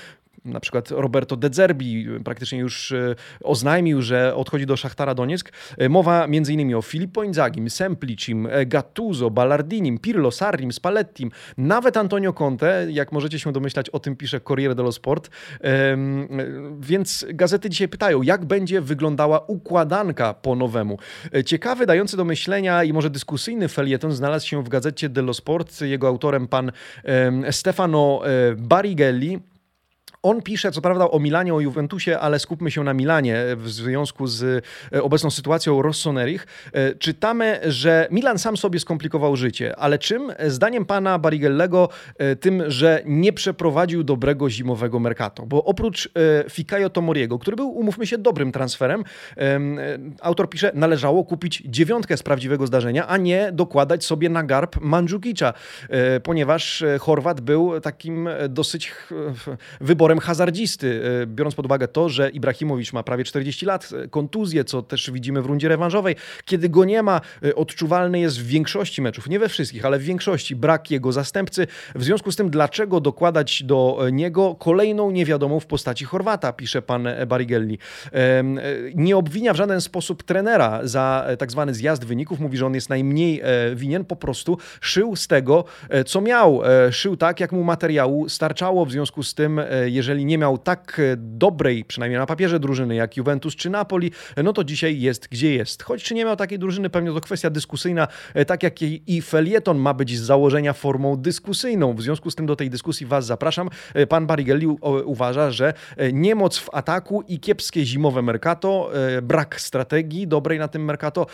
na 0.45 0.61
przykład 0.61 0.91
Roberto 0.91 1.37
De 1.37 1.49
Zerbi 1.53 2.07
praktycznie 2.25 2.59
już 2.59 2.95
oznajmił, 3.43 4.03
że 4.03 4.35
odchodzi 4.35 4.67
do 4.67 4.77
Szachtara 4.77 5.15
Donieck. 5.15 5.53
Mowa 5.89 6.25
m.in. 6.25 6.75
o 6.75 6.83
Filippo 6.83 7.23
Inzagim, 7.23 7.71
Semplicim, 7.71 8.49
Gattuso, 8.67 9.31
Ballardinim, 9.31 9.99
Pirlo, 9.99 10.31
Sarrim, 10.31 10.73
Spallettim, 10.73 11.31
nawet 11.59 11.97
Antonio 11.97 12.33
Conte, 12.33 12.87
jak 12.91 13.13
możecie 13.13 13.39
się 13.39 13.53
domyślać, 13.53 13.91
o 13.91 13.99
tym 13.99 14.17
pisze 14.17 14.41
Corriere 14.41 14.75
dello 14.75 14.93
Sport. 14.93 15.31
Więc 16.81 17.27
gazety 17.29 17.71
dzisiaj 17.71 17.89
pytają, 17.89 18.23
jak 18.23 18.45
będzie 18.45 18.81
wyglądała 18.81 19.41
układanka 19.47 20.35
po 20.35 20.55
nowemu. 20.55 20.99
Ciekawy, 21.47 21.87
dający 21.87 22.17
do 22.17 22.25
myślenia 22.25 22.85
i 22.85 22.93
może 22.93 23.11
dyskusyjny 23.11 23.69
felieton 23.69 24.13
znalazł 24.13 24.47
się 24.47 24.65
w 24.65 24.69
gazecie 24.69 25.09
dello 25.09 25.35
Sport. 25.35 25.81
Jego 25.81 26.09
autorem 26.09 26.49
pan 26.49 26.73
Stefano 27.51 28.23
e, 28.25 28.55
Barigelli. 28.57 29.39
On 30.23 30.43
pisze, 30.43 30.73
co 30.73 30.81
prawda, 30.81 31.11
o 31.11 31.19
Milanie, 31.19 31.55
o 31.55 31.61
Juventusie, 31.61 32.19
ale 32.19 32.39
skupmy 32.39 32.71
się 32.71 32.85
na 32.85 32.95
Milanie 32.95 33.45
w 33.57 33.71
związku 33.71 34.27
z 34.27 34.65
e, 34.93 35.03
obecną 35.03 35.31
sytuacją 35.31 35.83
Rossonerich. 35.83 36.47
E, 36.73 36.95
czytamy, 36.95 37.61
że 37.65 38.09
Milan 38.11 38.39
sam 38.39 38.57
sobie 38.57 38.81
skomplikował 38.81 39.37
życie, 39.37 39.77
ale 39.77 39.99
czym? 39.99 40.33
Zdaniem 40.47 40.85
pana 40.85 41.19
Barigellego, 41.19 41.89
e, 42.19 42.37
tym, 42.37 42.63
że 42.67 43.03
nie 43.07 43.33
przeprowadził 43.33 44.05
dobrego 44.05 44.51
zimowego 44.51 44.99
mercato, 44.99 45.47
bo 45.47 45.65
oprócz 45.65 46.09
Fikayo 46.51 46.91
Tomoriego, 46.91 47.39
który 47.39 47.57
był, 47.57 47.71
umówmy 47.71 48.07
się, 48.07 48.19
dobrym 48.19 48.53
transferem, 48.53 49.05
autor 50.21 50.51
pisze, 50.51 50.71
należało 50.75 51.25
kupić 51.25 51.63
dziewiątkę 51.67 52.17
z 52.17 52.23
prawdziwego 52.23 52.67
zdarzenia, 52.67 53.07
a 53.07 53.17
nie 53.17 53.53
dokładać 53.53 54.05
sobie 54.05 54.29
na 54.29 54.43
garb 54.43 54.81
Mandzukicza, 54.81 55.53
ponieważ 56.23 56.85
Chorwat 57.01 57.41
był 57.41 57.81
takim 57.81 58.29
dosyć 58.49 58.93
wyborem 59.81 60.10
wyborem 60.11 60.27
hazardzisty, 60.27 61.03
e, 61.23 61.27
biorąc 61.27 61.55
pod 61.55 61.67
uwagę 61.67 61.89
to, 61.89 62.09
że 62.09 62.31
Ibrahimowicz 62.31 62.93
ma 62.93 63.03
prawie 63.03 63.25
40 63.25 63.67
lat, 63.67 63.89
e, 63.93 64.09
kontuzję, 64.09 64.65
co 64.65 64.83
też 64.83 65.11
widzimy 65.11 65.43
w 65.43 65.47
rundzie 65.47 65.69
rewanżowej. 65.69 66.17
Kiedy 66.45 66.69
go 66.69 66.85
nie 66.85 67.03
ma, 67.03 67.21
e, 67.45 67.55
odczuwalny 67.55 68.21
jest 68.21 68.41
w 68.41 68.47
większości 68.47 69.03
meczów, 69.03 69.29
nie 69.29 69.39
we 69.39 69.49
wszystkich, 69.49 69.85
ale 69.85 69.99
w 69.99 70.03
większości 70.03 70.57
brak 70.57 70.91
jego 70.91 71.13
zastępcy. 71.13 71.67
W 71.95 72.05
związku 72.05 72.33
z 72.33 72.37
tym, 72.37 72.51
dlaczego 72.51 73.01
dokładać 73.01 73.63
do 73.63 74.01
niego 74.13 74.55
kolejną 74.55 75.11
niewiadomą 75.11 75.61
w 75.61 75.67
postaci 75.67 76.05
Chorwata, 76.05 76.53
pisze 76.53 76.83
pan 76.83 77.09
Barigelli. 77.27 77.79
Nie 78.95 79.17
obwinia 79.17 79.53
w 79.53 79.57
żaden 79.57 79.81
sposób 79.81 80.23
trenera 80.23 80.81
za 80.83 81.27
tak 81.39 81.51
zwany 81.51 81.75
zjazd 81.75 82.05
wyników. 82.05 82.41
Mówi, 82.41 82.57
że 82.57 82.67
on 82.67 82.75
jest 82.75 82.89
najmniej 82.89 83.43
winien, 83.75 84.05
po 84.05 84.17
prostu 84.17 84.59
szył 84.81 85.17
z 85.17 85.27
tego, 85.27 85.65
co 86.07 86.21
miał. 86.21 86.63
Szył 86.91 87.17
tak, 87.17 87.41
jak 87.41 87.53
mu 87.53 87.65
materiału 87.65 88.29
starczało, 88.29 88.87
w 88.87 88.91
związku 88.91 89.23
z 89.23 89.35
tym 89.35 89.61
jeżeli 90.01 90.25
nie 90.25 90.39
miał 90.39 90.59
tak 90.59 91.01
e, 91.01 91.17
dobrej, 91.17 91.85
przynajmniej 91.85 92.19
na 92.19 92.27
papierze, 92.27 92.61
drużyny 92.61 92.95
jak 92.95 93.17
Juventus 93.17 93.57
czy 93.57 93.71
Napoli, 93.71 94.11
e, 94.37 94.43
no 94.43 94.53
to 94.53 94.65
dzisiaj 94.65 95.01
jest 95.01 95.29
gdzie 95.29 95.55
jest. 95.55 95.83
Choć 95.83 96.05
czy 96.05 96.15
nie 96.15 96.25
miał 96.25 96.37
takiej 96.37 96.59
drużyny, 96.59 96.91
pewnie 96.91 97.13
to 97.13 97.21
kwestia 97.21 97.51
dyskusyjna, 97.51 98.09
e, 98.35 98.45
tak 98.45 98.63
jak 98.63 98.83
i 98.83 99.23
felieton 99.23 99.79
ma 99.79 99.95
być 99.95 100.19
z 100.19 100.23
założenia 100.23 100.73
formą 100.73 101.17
dyskusyjną. 101.17 101.95
W 101.95 102.03
związku 102.03 102.31
z 102.31 102.35
tym 102.35 102.47
do 102.47 102.57
tej 102.57 102.71
dyskusji 102.71 103.07
Was 103.07 103.27
zapraszam. 103.27 103.69
Pan 104.09 104.27
Barigelli 104.27 104.67
uważa, 105.05 105.51
że 105.51 105.75
niemoc 106.13 106.59
w 106.59 106.75
ataku 106.75 107.23
i 107.29 107.41
kiepskie 107.41 107.87
zimowe 107.87 108.23
Mercato, 108.23 108.91
brak 109.23 109.61
strategii 109.61 110.27
dobrej 110.27 110.59
na 110.59 110.69
tym 110.69 110.85
Mercato 110.85 111.27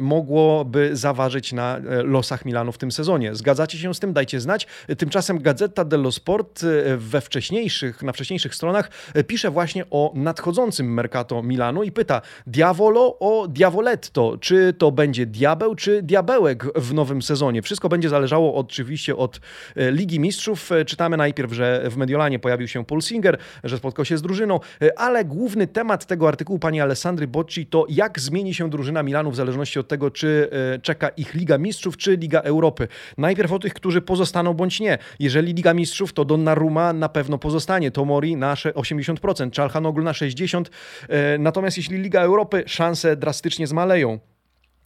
mogłoby 0.00 0.96
zaważyć 0.96 1.52
na 1.52 1.80
losach 2.04 2.44
Milanu 2.44 2.72
w 2.72 2.78
tym 2.78 2.92
sezonie. 2.92 3.34
Zgadzacie 3.34 3.78
się 3.78 3.94
z 3.94 4.00
tym? 4.00 4.12
Dajcie 4.12 4.40
znać. 4.40 4.66
Tymczasem 4.98 5.42
Gazeta 5.42 5.84
dello 5.84 6.12
Sport 6.12 6.64
we 6.96 7.20
wcześniejszym 7.20 7.79
wcześniejszych, 7.80 8.02
na 8.02 8.12
wcześniejszych 8.12 8.54
stronach 8.54 8.90
e, 9.14 9.24
pisze 9.24 9.50
właśnie 9.50 9.84
o 9.90 10.12
nadchodzącym 10.14 10.94
Mercato 10.94 11.42
Milanu 11.42 11.82
i 11.82 11.92
pyta 11.92 12.22
Diavolo 12.46 13.18
o 13.18 13.48
Diavoletto, 13.48 14.38
czy 14.40 14.74
to 14.78 14.92
będzie 14.92 15.26
diabeł, 15.26 15.74
czy 15.74 16.02
diabełek 16.02 16.64
w 16.78 16.94
nowym 16.94 17.22
sezonie. 17.22 17.62
Wszystko 17.62 17.88
będzie 17.88 18.08
zależało 18.08 18.54
oczywiście 18.54 19.16
od 19.16 19.40
e, 19.76 19.92
Ligi 19.92 20.20
Mistrzów. 20.20 20.72
E, 20.72 20.84
czytamy 20.84 21.16
najpierw, 21.16 21.52
że 21.52 21.82
w 21.90 21.96
Mediolanie 21.96 22.38
pojawił 22.38 22.68
się 22.68 22.84
Paul 22.84 23.02
Singer, 23.02 23.38
że 23.64 23.78
spotkał 23.78 24.04
się 24.04 24.16
z 24.16 24.22
drużyną, 24.22 24.60
ale 24.96 25.24
główny 25.24 25.66
temat 25.66 26.06
tego 26.06 26.28
artykułu 26.28 26.58
pani 26.58 26.80
Alessandry 26.80 27.26
Bocci 27.26 27.66
to 27.66 27.86
jak 27.88 28.20
zmieni 28.20 28.54
się 28.54 28.70
drużyna 28.70 29.02
Milanu 29.02 29.30
w 29.30 29.36
zależności 29.36 29.78
od 29.78 29.88
tego, 29.88 30.10
czy 30.10 30.50
czeka 30.82 31.08
ich 31.08 31.34
Liga 31.34 31.58
Mistrzów, 31.58 31.96
czy 31.96 32.16
Liga 32.16 32.40
Europy. 32.40 32.88
Najpierw 33.18 33.52
o 33.52 33.58
tych, 33.58 33.74
którzy 33.74 34.00
pozostaną 34.00 34.54
bądź 34.54 34.80
nie. 34.80 34.98
Jeżeli 35.18 35.54
Liga 35.54 35.74
Mistrzów, 35.74 36.12
to 36.12 36.24
Donnarumma 36.24 36.92
na 36.92 37.08
pewno 37.08 37.38
pozostanie 37.38 37.69
pozostanie. 37.70 37.90
Tomori 37.90 38.36
na 38.36 38.54
80%, 38.54 39.50
Czalhanoglu 39.50 40.04
na 40.04 40.12
60%. 40.12 40.64
E, 41.08 41.38
natomiast 41.38 41.76
jeśli 41.76 41.98
Liga 41.98 42.20
Europy, 42.20 42.62
szanse 42.66 43.16
drastycznie 43.16 43.66
zmaleją. 43.66 44.18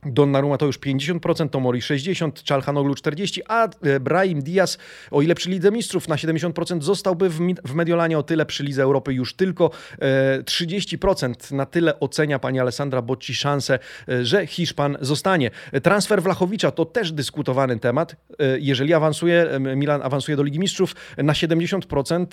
Donnarumma 0.05 0.59
to 0.59 0.67
już 0.67 0.79
50%, 0.79 1.49
Tomori 1.49 1.81
60%, 1.81 2.43
Czalhanoglu 2.43 2.95
40%, 2.95 3.41
a 3.49 3.69
e, 3.83 4.01
Brahim 4.01 4.43
Diaz, 4.43 4.79
o 5.11 5.23
ile 5.23 5.35
przy 5.35 5.51
Lidze 5.51 5.71
Mistrzów 5.71 6.09
na 6.09 6.17
70% 6.17 6.83
zostałby 6.83 7.31
w 7.65 7.75
Mediolanie, 7.75 8.19
o 8.19 8.23
tyle 8.23 8.47
przy 8.47 8.65
Lidze 8.65 8.83
Europy 8.83 9.15
już 9.15 9.35
tylko 9.35 9.71
30%. 10.45 11.53
E, 11.53 11.57
na 11.57 11.67
tyle 11.67 12.01
ocenia 12.01 12.39
pani 12.39 12.61
Alessandra 12.61 13.03
Bocci 13.03 13.35
szansę, 13.35 13.79
e, 14.09 14.25
że 14.25 14.47
Hiszpan 14.47 14.97
zostanie. 15.01 15.51
Transfer 15.83 16.23
Wlachowicza 16.23 16.71
to 16.71 16.85
też 16.85 17.13
dyskutowany 17.13 17.79
temat. 17.79 18.17
Jeżeli 18.59 18.95
awansuje, 18.95 19.47
Milan 19.61 20.03
awansuje 20.03 20.37
do 20.37 20.43
Ligi 20.43 20.59
Mistrzów 20.59 20.95
na 21.17 21.33
70%, 21.33 22.27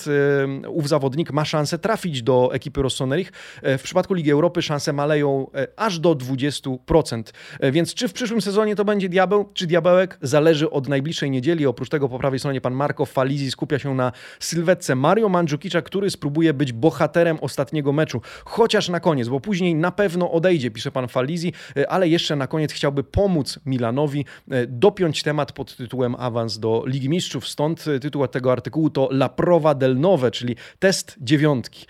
ów 0.68 0.90
zawodnik 0.90 1.32
ma 1.32 1.46
szansę 1.46 1.80
trafić 1.80 2.24
do 2.24 2.50
ekipy 2.54 2.82
Rossonerich. 2.82 3.32
W 3.64 3.82
przypadku 3.84 4.14
Ligi 4.14 4.32
Europy 4.32 4.62
szanse 4.62 4.94
maleją 4.94 5.48
aż 5.76 6.00
do 6.00 6.16
20%. 6.16 7.24
E, 7.62 7.72
więc 7.72 7.94
czy 7.94 8.08
w 8.08 8.14
przyszłym 8.14 8.42
sezonie 8.42 8.76
to 8.76 8.86
będzie 8.86 9.10
diabeł, 9.10 9.50
czy 9.54 9.68
diabełek, 9.68 10.18
zależy 10.22 10.70
od 10.70 10.88
najbliższej 10.88 11.32
niedzieli. 11.32 11.66
Oprócz 11.66 11.90
tego 11.90 12.10
po 12.10 12.20
prawej 12.20 12.40
stronie 12.40 12.62
pan 12.62 12.74
Marco 12.74 13.06
Falizi 13.06 13.52
skupia 13.52 13.80
się 13.80 13.96
na 13.96 14.12
sylwetce 14.40 14.96
Mario 14.96 15.30
Mandzukicza, 15.30 15.82
który 15.82 16.10
spróbuje 16.10 16.54
być 16.54 16.74
bohaterem 16.74 17.38
ostatniego 17.42 17.94
meczu. 17.94 18.22
Chociaż 18.46 18.90
na 18.90 19.00
koniec, 19.00 19.28
bo 19.28 19.40
później 19.40 19.76
na 19.76 19.92
pewno 19.92 20.32
odejdzie, 20.32 20.72
pisze 20.72 20.92
pan 20.92 21.08
Falizi, 21.08 21.54
e, 21.78 21.90
ale 21.90 22.08
jeszcze 22.08 22.36
na 22.36 22.48
koniec 22.48 22.74
chciałby 22.74 23.04
pomóc 23.04 23.60
Milanowi 23.66 24.26
e, 24.52 24.68
dopiąć 24.68 25.24
temat 25.24 25.52
pod 25.52 25.76
tytułem 25.76 26.16
awans 26.16 26.60
do 26.60 26.84
Ligi 26.88 27.10
Mistrzów. 27.10 27.48
Stąd 27.48 27.86
tytuł 28.02 28.28
tego 28.28 28.52
artykułu 28.52 28.90
to 28.90 29.10
La 29.12 29.30
Prova 29.30 29.76
del 29.76 30.00
Nove, 30.00 30.32
czyli 30.32 30.56
test 30.80 31.16
dziewiątki. 31.22 31.86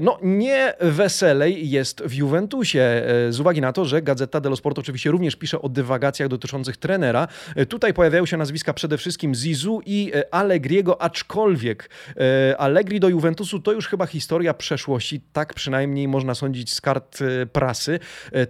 No 0.00 0.18
nie 0.22 0.74
weselej 0.80 1.70
jest 1.70 2.02
w 2.02 2.14
Juventusie, 2.14 3.02
z 3.30 3.40
uwagi 3.40 3.60
na 3.60 3.72
to, 3.72 3.84
że 3.84 4.02
Gazeta 4.02 4.40
dello 4.40 4.56
Sport 4.56 4.78
oczywiście 4.78 5.07
również 5.10 5.36
pisze 5.36 5.62
o 5.62 5.68
dywagacjach 5.68 6.28
dotyczących 6.28 6.76
trenera. 6.76 7.28
Tutaj 7.68 7.94
pojawiają 7.94 8.26
się 8.26 8.36
nazwiska 8.36 8.72
przede 8.74 8.98
wszystkim 8.98 9.34
Zizu 9.34 9.80
i 9.86 10.12
Allegriego, 10.30 11.02
aczkolwiek 11.02 11.90
Allegri 12.58 13.00
do 13.00 13.08
Juventusu 13.08 13.60
to 13.60 13.72
już 13.72 13.88
chyba 13.88 14.06
historia 14.06 14.54
przeszłości, 14.54 15.20
tak 15.32 15.54
przynajmniej 15.54 16.08
można 16.08 16.34
sądzić 16.34 16.72
z 16.72 16.80
kart 16.80 17.18
prasy. 17.52 17.98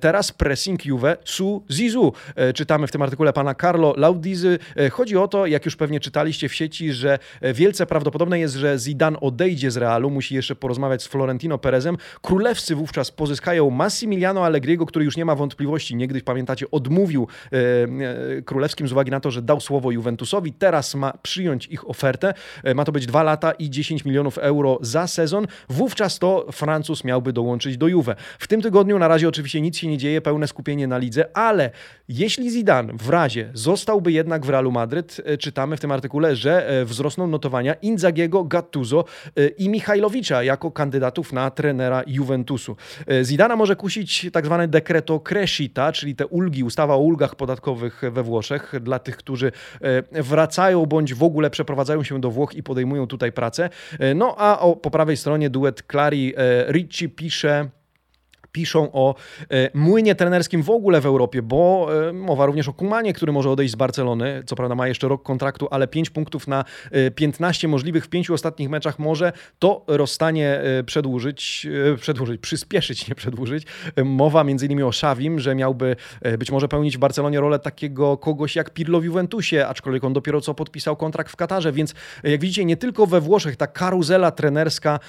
Teraz 0.01 0.33
pressing 0.33 0.87
Juve 0.87 1.17
su 1.25 1.65
Zizu. 1.71 2.13
Czytamy 2.55 2.87
w 2.87 2.91
tym 2.91 3.03
artykule 3.03 3.33
pana 3.33 3.55
Carlo 3.55 3.95
Laudizy. 3.97 4.59
Chodzi 4.93 5.17
o 5.17 5.29
to, 5.29 5.47
jak 5.47 5.65
już 5.65 5.77
pewnie 5.77 6.01
czytaliście 6.01 6.49
w 6.49 6.55
sieci, 6.55 6.93
że 6.93 7.19
wielce 7.55 7.87
prawdopodobne 7.87 8.39
jest, 8.39 8.55
że 8.55 8.79
Zidane 8.79 9.21
odejdzie 9.21 9.71
z 9.71 9.77
Realu, 9.77 10.11
musi 10.11 10.35
jeszcze 10.35 10.57
porozmawiać 10.57 11.03
z 11.03 11.07
Florentino 11.07 11.59
Perezem. 11.59 11.97
Królewscy 12.23 12.75
wówczas 12.75 13.11
pozyskają 13.11 13.71
Massimiliano 13.71 14.45
Allegriego, 14.45 14.87
który 14.87 15.05
już 15.05 15.17
nie 15.17 15.25
ma 15.25 15.35
wątpliwości, 15.35 15.97
niegdyś 15.97 16.23
pamiętacie, 16.39 16.71
odmówił 16.71 17.27
e, 17.53 17.57
e, 18.39 18.43
królewskim 18.43 18.89
z 18.89 18.93
uwagi 18.93 19.11
na 19.11 19.21
to, 19.21 19.31
że 19.31 19.43
dał 19.43 19.61
słowo 19.61 19.91
Juventusowi, 19.91 20.53
teraz 20.53 20.95
ma 20.95 21.13
przyjąć 21.23 21.67
ich 21.67 21.91
ofertę. 21.91 22.35
E, 22.65 22.75
ma 22.75 22.85
to 22.85 22.93
być 22.93 23.07
2 23.07 23.23
lata 23.23 23.53
i 23.53 23.71
10 23.71 24.05
milionów 24.05 24.39
euro 24.39 24.79
za 24.81 25.07
sezon. 25.07 25.47
Wówczas 25.69 26.19
to 26.19 26.47
Francuz 26.53 27.05
miałby 27.05 27.33
dołączyć 27.33 27.77
do 27.77 27.89
Juve. 27.89 28.15
W 28.39 28.47
tym 28.47 28.63
tygodniu 28.63 28.99
na 28.99 29.09
razie 29.09 29.29
oczywiście 29.29 29.61
nic 29.61 29.77
się 29.77 29.89
nie 29.89 29.99
dzieje, 29.99 30.21
pełne 30.21 30.49
skupienie 30.49 30.87
na 30.87 30.99
lidze, 30.99 31.37
ale 31.37 31.71
jeśli 32.09 32.51
Zidane 32.51 32.93
w 32.93 33.09
razie 33.09 33.51
zostałby 33.55 34.13
jednak 34.13 34.47
w 34.47 34.49
Realu 34.49 34.73
Madryt, 34.73 35.21
czytamy 35.39 35.77
w 35.77 35.81
tym 35.81 35.93
artykule, 35.93 36.37
że 36.37 36.85
wzrosną 36.85 37.27
notowania 37.27 37.75
Inzagiego, 37.75 38.45
Gattuso 38.45 39.05
i 39.59 39.69
Michajlowicza 39.69 40.43
jako 40.43 40.71
kandydatów 40.71 41.33
na 41.33 41.51
trenera 41.51 42.03
Juventusu. 42.07 42.77
Zidana 43.23 43.57
może 43.57 43.77
kusić 43.77 44.27
tak 44.33 44.47
zwane 44.47 44.69
dekreto 44.69 45.21
crescita, 45.21 45.93
czyli 45.93 46.15
te 46.15 46.27
ulgi, 46.31 46.65
ustawa 46.65 46.95
o 46.95 46.99
ulgach 46.99 47.35
podatkowych 47.35 48.03
we 48.13 48.23
Włoszech 48.23 48.75
dla 48.81 48.99
tych, 48.99 49.17
którzy 49.17 49.53
e, 49.81 50.23
wracają 50.23 50.87
bądź 50.87 51.15
w 51.15 51.23
ogóle 51.23 51.51
przeprowadzają 51.51 52.03
się 52.03 52.21
do 52.21 52.31
Włoch 52.31 52.55
i 52.55 52.63
podejmują 52.63 53.07
tutaj 53.07 53.33
pracę. 53.33 53.71
E, 53.99 54.15
no 54.15 54.35
a 54.39 54.59
o, 54.59 54.77
po 54.77 54.91
prawej 54.91 55.17
stronie 55.17 55.51
duet 55.51 55.83
Clary 55.91 56.33
e, 56.37 56.73
Ricci 56.73 57.09
pisze 57.09 57.69
piszą 58.53 58.93
o 58.93 59.15
e, 59.51 59.71
młynie 59.75 60.15
trenerskim 60.15 60.63
w 60.63 60.71
ogóle 60.71 61.01
w 61.01 61.07
Europie, 61.07 61.43
bo 61.43 61.89
e, 62.09 62.13
mowa 62.13 62.47
również 62.47 62.69
o 62.69 62.73
Kumanie, 62.73 63.13
który 63.13 63.33
może 63.33 63.51
odejść 63.51 63.73
z 63.73 63.77
Barcelony. 63.77 64.43
Co 64.47 64.57
prawda 64.57 64.75
ma 64.75 64.89
jeszcze 64.89 65.09
rok 65.09 65.23
kontraktu, 65.23 65.69
ale 65.71 65.89
5 65.89 66.11
punktów 66.11 66.49
na 66.49 66.65
15 67.15 67.67
e, 67.67 67.71
możliwych 67.71 68.05
w 68.05 68.09
pięciu 68.09 68.35
ostatnich 68.35 68.69
meczach 68.69 68.99
może 68.99 69.33
to 69.59 69.85
rozstanie 69.87 70.61
przedłużyć, 70.87 71.67
przedłużyć, 72.01 72.41
przyspieszyć, 72.41 73.09
nie 73.09 73.15
przedłużyć. 73.15 73.67
Mowa 74.05 74.45
innymi 74.49 74.83
o 74.83 74.93
Szawim, 74.93 75.41
że 75.41 75.55
miałby 75.55 75.97
być 76.39 76.51
może 76.51 76.69
pełnić 76.69 76.97
w 76.97 77.01
Barcelonie 77.01 77.41
rolę 77.41 77.59
takiego 77.59 78.17
kogoś 78.17 78.57
jak 78.57 78.71
Pirlo 78.71 79.01
w 79.01 79.05
Juventusie, 79.05 79.67
aczkolwiek 79.67 80.05
on 80.05 80.13
dopiero 80.13 80.41
co 80.41 80.55
podpisał 80.55 80.97
kontrakt 80.97 81.33
w 81.33 81.37
Katarze, 81.37 81.73
więc 81.73 81.95
jak 82.23 82.41
widzicie, 82.41 82.65
nie 82.65 82.77
tylko 82.77 83.07
we 83.07 83.21
Włoszech 83.21 83.57
ta 83.57 83.67
karuzela 83.67 84.31
trenerska, 84.31 85.01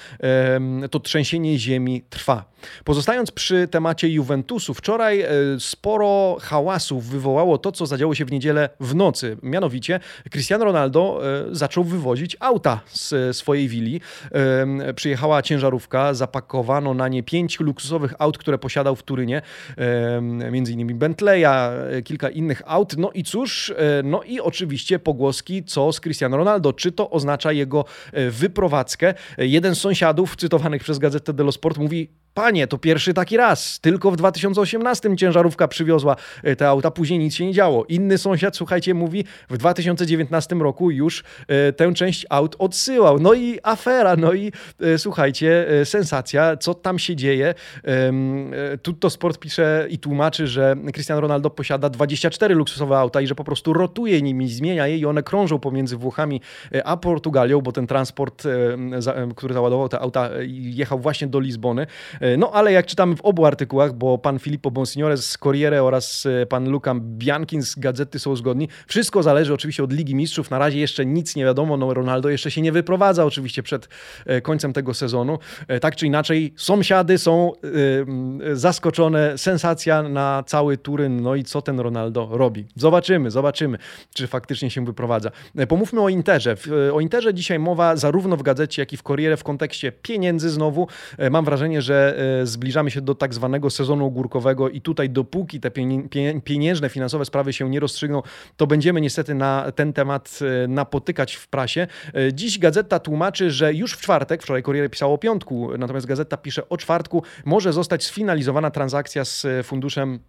to 0.90 1.00
trzęsienie 1.00 1.58
ziemi 1.58 2.02
trwa. 2.10 2.44
Pozostając 2.84 3.29
przy 3.32 3.68
temacie 3.68 4.08
Juventusu, 4.08 4.74
wczoraj 4.74 5.20
e, 5.20 5.28
sporo 5.58 6.36
hałasów 6.40 7.06
wywołało 7.06 7.58
to, 7.58 7.72
co 7.72 7.86
zadziało 7.86 8.14
się 8.14 8.24
w 8.24 8.32
niedzielę 8.32 8.68
w 8.80 8.94
nocy. 8.94 9.36
Mianowicie 9.42 10.00
Cristiano 10.30 10.64
Ronaldo 10.64 11.20
e, 11.50 11.54
zaczął 11.54 11.84
wywozić 11.84 12.36
auta 12.40 12.80
z 12.86 13.36
swojej 13.36 13.68
willi. 13.68 14.00
E, 14.32 14.94
przyjechała 14.94 15.42
ciężarówka, 15.42 16.14
zapakowano 16.14 16.94
na 16.94 17.08
nie 17.08 17.22
pięć 17.22 17.60
luksusowych 17.60 18.14
aut, 18.18 18.38
które 18.38 18.58
posiadał 18.58 18.96
w 18.96 19.02
Turynie, 19.02 19.42
między 20.50 20.72
innymi 20.72 20.94
Bentleya, 20.94 21.46
kilka 22.04 22.30
innych 22.30 22.62
aut. 22.66 22.96
No 22.96 23.10
i 23.14 23.24
cóż, 23.24 23.72
no 24.04 24.22
i 24.22 24.40
oczywiście 24.40 24.98
pogłoski, 24.98 25.64
co 25.64 25.92
z 25.92 26.00
Cristiano 26.00 26.36
Ronaldo. 26.36 26.72
Czy 26.72 26.92
to 26.92 27.10
oznacza 27.10 27.52
jego 27.52 27.84
wyprowadzkę? 28.30 29.14
Jeden 29.38 29.74
z 29.74 29.80
sąsiadów, 29.80 30.36
cytowanych 30.36 30.82
przez 30.82 30.98
Gazetę 30.98 31.32
dello 31.32 31.52
Sport, 31.52 31.78
mówi, 31.78 32.08
Panie, 32.34 32.66
to 32.66 32.78
pierwszy 32.78 33.14
taki 33.14 33.36
raz. 33.36 33.80
Tylko 33.80 34.10
w 34.10 34.16
2018 34.16 35.16
ciężarówka 35.16 35.68
przywiozła 35.68 36.16
e, 36.42 36.56
te 36.56 36.68
auta, 36.68 36.90
później 36.90 37.18
nic 37.18 37.34
się 37.34 37.46
nie 37.46 37.52
działo. 37.52 37.84
Inny 37.88 38.18
sąsiad, 38.18 38.56
słuchajcie, 38.56 38.94
mówi, 38.94 39.24
w 39.50 39.58
2019 39.58 40.56
roku 40.56 40.90
już 40.90 41.24
e, 41.48 41.72
tę 41.72 41.94
część 41.94 42.26
aut 42.30 42.56
odsyłał. 42.58 43.18
No 43.18 43.34
i 43.34 43.58
afera, 43.62 44.16
no 44.16 44.32
i 44.32 44.52
e, 44.80 44.98
słuchajcie, 44.98 45.66
sensacja, 45.84 46.56
co 46.56 46.74
tam 46.74 46.98
się 46.98 47.16
dzieje. 47.16 47.54
Tutto 48.82 49.10
Sport 49.10 49.38
pisze 49.38 49.86
i 49.90 49.98
tłumaczy, 49.98 50.46
że 50.46 50.76
Cristiano 50.92 51.20
Ronaldo 51.20 51.50
posiada 51.50 51.88
24 51.88 52.54
luksusowe 52.54 52.98
auta 52.98 53.20
i 53.20 53.26
że 53.26 53.34
po 53.34 53.44
prostu 53.44 53.72
rotuje 53.72 54.22
nimi, 54.22 54.48
zmienia 54.48 54.86
je 54.86 54.98
i 54.98 55.06
one 55.06 55.22
krążą 55.22 55.58
pomiędzy 55.58 55.96
Włochami 55.96 56.40
a 56.84 56.96
Portugalią, 56.96 57.60
bo 57.60 57.72
ten 57.72 57.86
transport, 57.86 58.44
który 59.36 59.54
załadował 59.54 59.88
te 59.88 60.00
auta, 60.00 60.30
jechał 60.46 60.98
właśnie 60.98 61.26
do 61.26 61.40
Lizbony. 61.40 61.86
E, 62.34 62.36
no 62.36 62.50
ale 62.52 62.72
jak 62.72 62.86
czytamy 62.86 63.16
w 63.16 63.20
obu 63.20 63.46
artykułach, 63.46 63.92
bo 63.92 64.18
pan 64.18 64.38
Filippo 64.38 64.70
Bonsignore 64.70 65.16
z 65.16 65.38
Corriere 65.38 65.82
oraz 65.82 66.26
e, 66.26 66.46
pan 66.46 66.68
Luca 66.68 66.94
Biankin 66.94 67.62
z 67.62 67.74
Gazety 67.74 68.18
są 68.18 68.36
zgodni, 68.36 68.68
wszystko 68.86 69.22
zależy 69.22 69.54
oczywiście 69.54 69.84
od 69.84 69.92
Ligi 69.92 70.14
Mistrzów. 70.14 70.50
Na 70.50 70.58
razie 70.58 70.78
jeszcze 70.78 71.06
nic 71.06 71.36
nie 71.36 71.44
wiadomo, 71.44 71.76
no 71.76 71.94
Ronaldo 71.94 72.28
jeszcze 72.28 72.50
się 72.50 72.62
nie 72.62 72.72
wyprowadza 72.72 73.24
oczywiście 73.24 73.62
przed 73.62 73.88
e, 74.26 74.40
końcem 74.40 74.72
tego 74.72 74.94
sezonu. 74.94 75.38
Tak 75.80 75.96
czy 75.96 76.06
inaczej, 76.06 76.54
sąsiady 76.56 77.18
są 77.18 77.52
zaskoczone, 78.52 79.38
sensacja 79.38 80.02
na 80.02 80.44
cały 80.46 80.76
Turyn, 80.76 81.22
no 81.22 81.34
i 81.34 81.44
co 81.44 81.62
ten 81.62 81.80
Ronaldo 81.80 82.28
robi. 82.32 82.66
Zobaczymy, 82.76 83.30
zobaczymy, 83.30 83.78
czy 84.14 84.26
faktycznie 84.26 84.70
się 84.70 84.84
wyprowadza. 84.84 85.30
Pomówmy 85.68 86.00
o 86.00 86.08
Interze. 86.08 86.56
O 86.92 87.00
Interze 87.00 87.34
dzisiaj 87.34 87.58
mowa 87.58 87.96
zarówno 87.96 88.36
w 88.36 88.42
gazecie, 88.42 88.82
jak 88.82 88.92
i 88.92 88.96
w 88.96 89.02
Corriere 89.02 89.36
w 89.36 89.44
kontekście 89.44 89.92
pieniędzy 89.92 90.50
znowu. 90.50 90.88
Mam 91.30 91.44
wrażenie, 91.44 91.82
że 91.82 92.09
E, 92.16 92.46
zbliżamy 92.46 92.90
się 92.90 93.00
do 93.00 93.14
tak 93.14 93.34
zwanego 93.34 93.70
sezonu 93.70 94.06
ogórkowego 94.06 94.68
i 94.68 94.80
tutaj 94.80 95.10
dopóki 95.10 95.60
te 95.60 95.70
pieniężne, 96.44 96.88
finansowe 96.88 97.24
sprawy 97.24 97.52
się 97.52 97.70
nie 97.70 97.80
rozstrzygną, 97.80 98.22
to 98.56 98.66
będziemy 98.66 99.00
niestety 99.00 99.34
na 99.34 99.72
ten 99.74 99.92
temat 99.92 100.38
e, 100.64 100.68
napotykać 100.68 101.34
w 101.34 101.48
prasie. 101.48 101.86
E, 102.14 102.32
dziś 102.32 102.58
Gazeta 102.58 102.98
tłumaczy, 102.98 103.50
że 103.50 103.74
już 103.74 103.92
w 103.92 104.00
czwartek, 104.00 104.42
wczoraj 104.42 104.62
Kurier 104.62 104.90
pisał 104.90 105.14
o 105.14 105.18
piątku, 105.18 105.70
natomiast 105.78 106.06
Gazeta 106.06 106.36
pisze 106.36 106.68
o 106.68 106.76
czwartku, 106.76 107.22
może 107.44 107.72
zostać 107.72 108.04
sfinalizowana 108.04 108.70
transakcja 108.70 109.24
z 109.24 109.46
funduszem 109.66 110.20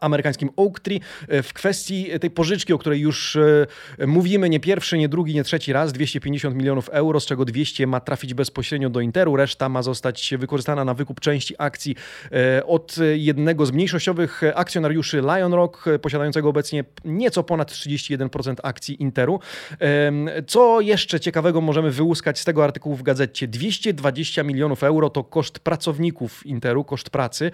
amerykańskim 0.00 0.50
Oaktree 0.56 1.00
e, 1.28 1.42
w 1.42 1.52
kwestii 1.52 2.08
tej 2.20 2.30
pożyczki, 2.30 2.72
o 2.72 2.78
której 2.78 3.00
już 3.00 3.36
e, 3.36 4.06
mówimy 4.06 4.48
nie 4.48 4.60
pierwszy, 4.60 4.98
nie 4.98 5.08
drugi, 5.08 5.34
nie 5.34 5.44
trzeci 5.44 5.72
raz, 5.72 5.92
250 5.92 6.56
milionów 6.56 6.88
euro, 6.88 7.20
z 7.20 7.26
czego 7.26 7.44
200 7.44 7.86
ma 7.86 8.00
trafić 8.00 8.34
bezpośrednio 8.34 8.90
do 8.90 9.00
Interu, 9.00 9.36
reszta 9.36 9.68
ma 9.68 9.82
zostać 9.82 10.34
wykorzystana 10.38 10.84
na 10.84 10.94
wykup 10.94 11.20
części 11.20 11.54
akcji 11.58 11.96
od 12.66 12.96
jednego 13.14 13.66
z 13.66 13.72
mniejszościowych 13.72 14.42
akcjonariuszy 14.54 15.20
Lion 15.20 15.54
Rock, 15.54 15.84
posiadającego 16.02 16.48
obecnie 16.48 16.84
nieco 17.04 17.42
ponad 17.42 17.72
31% 17.72 18.54
akcji 18.62 19.02
Interu. 19.02 19.40
Co 20.46 20.80
jeszcze 20.80 21.20
ciekawego 21.20 21.60
możemy 21.60 21.90
wyłuskać 21.90 22.38
z 22.38 22.44
tego 22.44 22.64
artykułu 22.64 22.96
w 22.96 23.02
gazecie? 23.02 23.48
220 23.48 24.42
milionów 24.42 24.82
euro 24.82 25.10
to 25.10 25.24
koszt 25.24 25.58
pracowników 25.58 26.46
Interu, 26.46 26.84
koszt 26.84 27.10
pracy. 27.10 27.50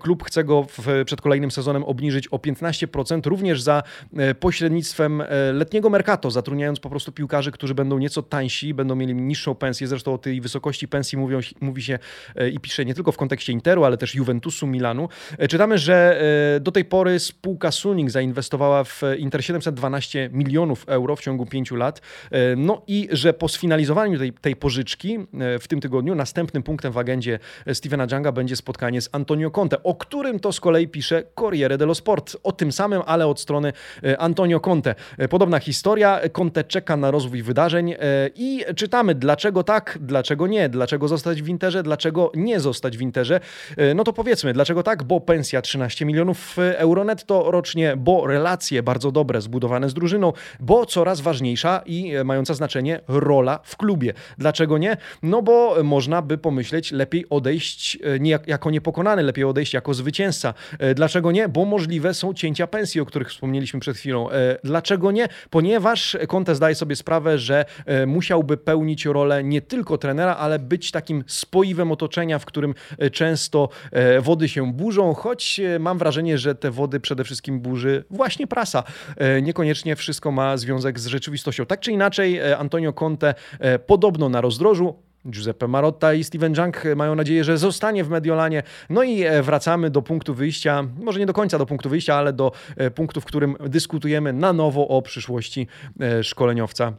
Klub 0.00 0.24
chce 0.24 0.44
go 0.44 0.66
w 0.78 1.04
przed 1.06 1.20
kolejnym 1.20 1.50
sezonem 1.50 1.84
obniżyć 1.84 2.28
o 2.28 2.36
15%, 2.36 3.26
również 3.26 3.62
za 3.62 3.82
e, 4.16 4.34
pośrednictwem 4.34 5.20
e, 5.20 5.26
letniego 5.52 5.90
Mercato, 5.90 6.30
zatrudniając 6.30 6.80
po 6.80 6.90
prostu 6.90 7.12
piłkarzy, 7.12 7.52
którzy 7.52 7.74
będą 7.74 7.98
nieco 7.98 8.22
tańsi, 8.22 8.74
będą 8.74 8.94
mieli 8.94 9.14
niższą 9.14 9.54
pensję. 9.54 9.86
Zresztą 9.86 10.14
o 10.14 10.18
tej 10.18 10.40
wysokości 10.40 10.88
pensji 10.88 11.18
mówią, 11.18 11.40
mówi 11.60 11.82
się 11.82 11.98
e, 12.36 12.48
i 12.48 12.60
pisze 12.60 12.84
nie 12.84 12.94
tylko 12.94 13.12
w 13.12 13.16
kontekście 13.16 13.52
Interu, 13.52 13.84
ale 13.84 13.96
też 13.96 14.14
Juventusu, 14.14 14.66
Milanu. 14.66 15.08
Czytamy, 15.48 15.78
że 15.78 16.20
do 16.60 16.72
tej 16.72 16.84
pory 16.84 17.18
spółka 17.18 17.70
Suning 17.70 18.10
zainwestowała 18.10 18.84
w 18.84 19.02
Inter 19.18 19.44
712 19.44 20.30
milionów 20.32 20.84
euro 20.88 21.16
w 21.16 21.20
ciągu 21.20 21.46
pięciu 21.46 21.76
lat. 21.76 22.00
No 22.56 22.82
i 22.86 23.08
że 23.12 23.32
po 23.32 23.48
sfinalizowaniu 23.48 24.18
tej, 24.18 24.32
tej 24.32 24.56
pożyczki 24.56 25.18
w 25.60 25.68
tym 25.68 25.80
tygodniu 25.80 26.14
następnym 26.14 26.62
punktem 26.62 26.92
w 26.92 26.98
agendzie 26.98 27.38
Stevena 27.72 28.06
Janga 28.10 28.32
będzie 28.32 28.56
spotkanie 28.56 29.00
z 29.00 29.08
Antonio 29.12 29.50
Conte, 29.50 29.82
o 29.82 29.94
którym 29.94 30.40
to 30.40 30.52
z 30.52 30.60
kolei 30.60 30.88
pisze 30.96 31.24
Corriere 31.34 31.78
dello 31.78 31.94
Sport. 31.94 32.36
O 32.42 32.52
tym 32.52 32.72
samym, 32.72 33.02
ale 33.06 33.26
od 33.26 33.40
strony 33.40 33.72
e, 34.04 34.18
Antonio 34.18 34.60
Conte. 34.60 34.94
E, 35.18 35.28
podobna 35.28 35.58
historia. 35.58 36.20
Conte 36.32 36.64
czeka 36.64 36.96
na 36.96 37.10
rozwój 37.10 37.42
wydarzeń 37.42 37.92
e, 37.92 37.96
i 38.34 38.64
czytamy 38.76 39.14
dlaczego 39.14 39.62
tak, 39.62 39.98
dlaczego 40.00 40.46
nie, 40.46 40.68
dlaczego 40.68 41.08
zostać 41.08 41.42
w 41.42 41.48
Interze, 41.48 41.82
dlaczego 41.82 42.32
nie 42.34 42.60
zostać 42.60 42.96
w 42.96 43.00
Interze. 43.00 43.40
No 43.94 44.04
to 44.04 44.12
powiedzmy, 44.12 44.52
dlaczego 44.52 44.82
tak, 44.82 45.04
bo 45.04 45.20
pensja 45.20 45.62
13 45.62 46.04
milionów 46.04 46.56
euro 46.58 47.04
netto 47.04 47.50
rocznie, 47.50 47.96
bo 47.96 48.26
relacje 48.26 48.82
bardzo 48.82 49.12
dobre, 49.12 49.40
zbudowane 49.40 49.88
z 49.88 49.94
drużyną, 49.94 50.32
bo 50.60 50.86
coraz 50.86 51.20
ważniejsza 51.20 51.82
i 51.86 52.12
mająca 52.24 52.54
znaczenie 52.54 53.00
rola 53.08 53.60
w 53.64 53.76
klubie. 53.76 54.12
Dlaczego 54.38 54.78
nie? 54.78 54.96
No 55.22 55.42
bo 55.42 55.76
można 55.84 56.22
by 56.22 56.38
pomyśleć, 56.38 56.92
lepiej 56.92 57.26
odejść 57.30 57.98
jako 58.46 58.70
niepokonany, 58.70 59.22
lepiej 59.22 59.44
odejść 59.44 59.74
jako 59.74 59.94
zwycięzca. 59.94 60.54
Dlaczego 60.94 61.32
nie? 61.32 61.48
Bo 61.48 61.64
możliwe 61.64 62.14
są 62.14 62.34
cięcia 62.34 62.66
pensji, 62.66 63.00
o 63.00 63.06
których 63.06 63.28
wspomnieliśmy 63.28 63.80
przed 63.80 63.96
chwilą. 63.96 64.28
Dlaczego 64.64 65.12
nie? 65.12 65.28
Ponieważ 65.50 66.16
Conte 66.28 66.54
zdaje 66.54 66.74
sobie 66.74 66.96
sprawę, 66.96 67.38
że 67.38 67.64
musiałby 68.06 68.56
pełnić 68.56 69.04
rolę 69.04 69.44
nie 69.44 69.62
tylko 69.62 69.98
trenera, 69.98 70.36
ale 70.36 70.58
być 70.58 70.90
takim 70.90 71.24
spoiwem 71.26 71.92
otoczenia, 71.92 72.38
w 72.38 72.44
którym 72.44 72.74
często 73.12 73.68
wody 74.20 74.48
się 74.48 74.72
burzą, 74.72 75.14
choć 75.14 75.60
mam 75.80 75.98
wrażenie, 75.98 76.38
że 76.38 76.54
te 76.54 76.70
wody 76.70 77.00
przede 77.00 77.24
wszystkim 77.24 77.60
burzy 77.60 78.04
właśnie 78.10 78.46
prasa. 78.46 78.84
Niekoniecznie 79.42 79.96
wszystko 79.96 80.30
ma 80.30 80.56
związek 80.56 81.00
z 81.00 81.06
rzeczywistością. 81.06 81.66
Tak 81.66 81.80
czy 81.80 81.92
inaczej, 81.92 82.52
Antonio 82.52 82.92
Conte 82.92 83.34
podobno 83.86 84.28
na 84.28 84.40
rozdrożu, 84.40 85.05
Giuseppe 85.30 85.68
Marotta 85.68 86.14
i 86.14 86.24
Steven 86.24 86.54
Junk 86.54 86.82
mają 86.96 87.14
nadzieję, 87.14 87.44
że 87.44 87.58
zostanie 87.58 88.04
w 88.04 88.08
Mediolanie. 88.08 88.62
No 88.90 89.02
i 89.02 89.22
e, 89.22 89.42
wracamy 89.42 89.90
do 89.90 90.02
punktu 90.02 90.34
wyjścia, 90.34 90.84
może 90.98 91.20
nie 91.20 91.26
do 91.26 91.32
końca 91.32 91.58
do 91.58 91.66
punktu 91.66 91.88
wyjścia, 91.88 92.14
ale 92.14 92.32
do 92.32 92.52
e, 92.76 92.90
punktu, 92.90 93.20
w 93.20 93.24
którym 93.24 93.56
dyskutujemy 93.60 94.32
na 94.32 94.52
nowo 94.52 94.88
o 94.88 95.02
przyszłości 95.02 95.66
e, 96.00 96.24
szkoleniowca 96.24 96.92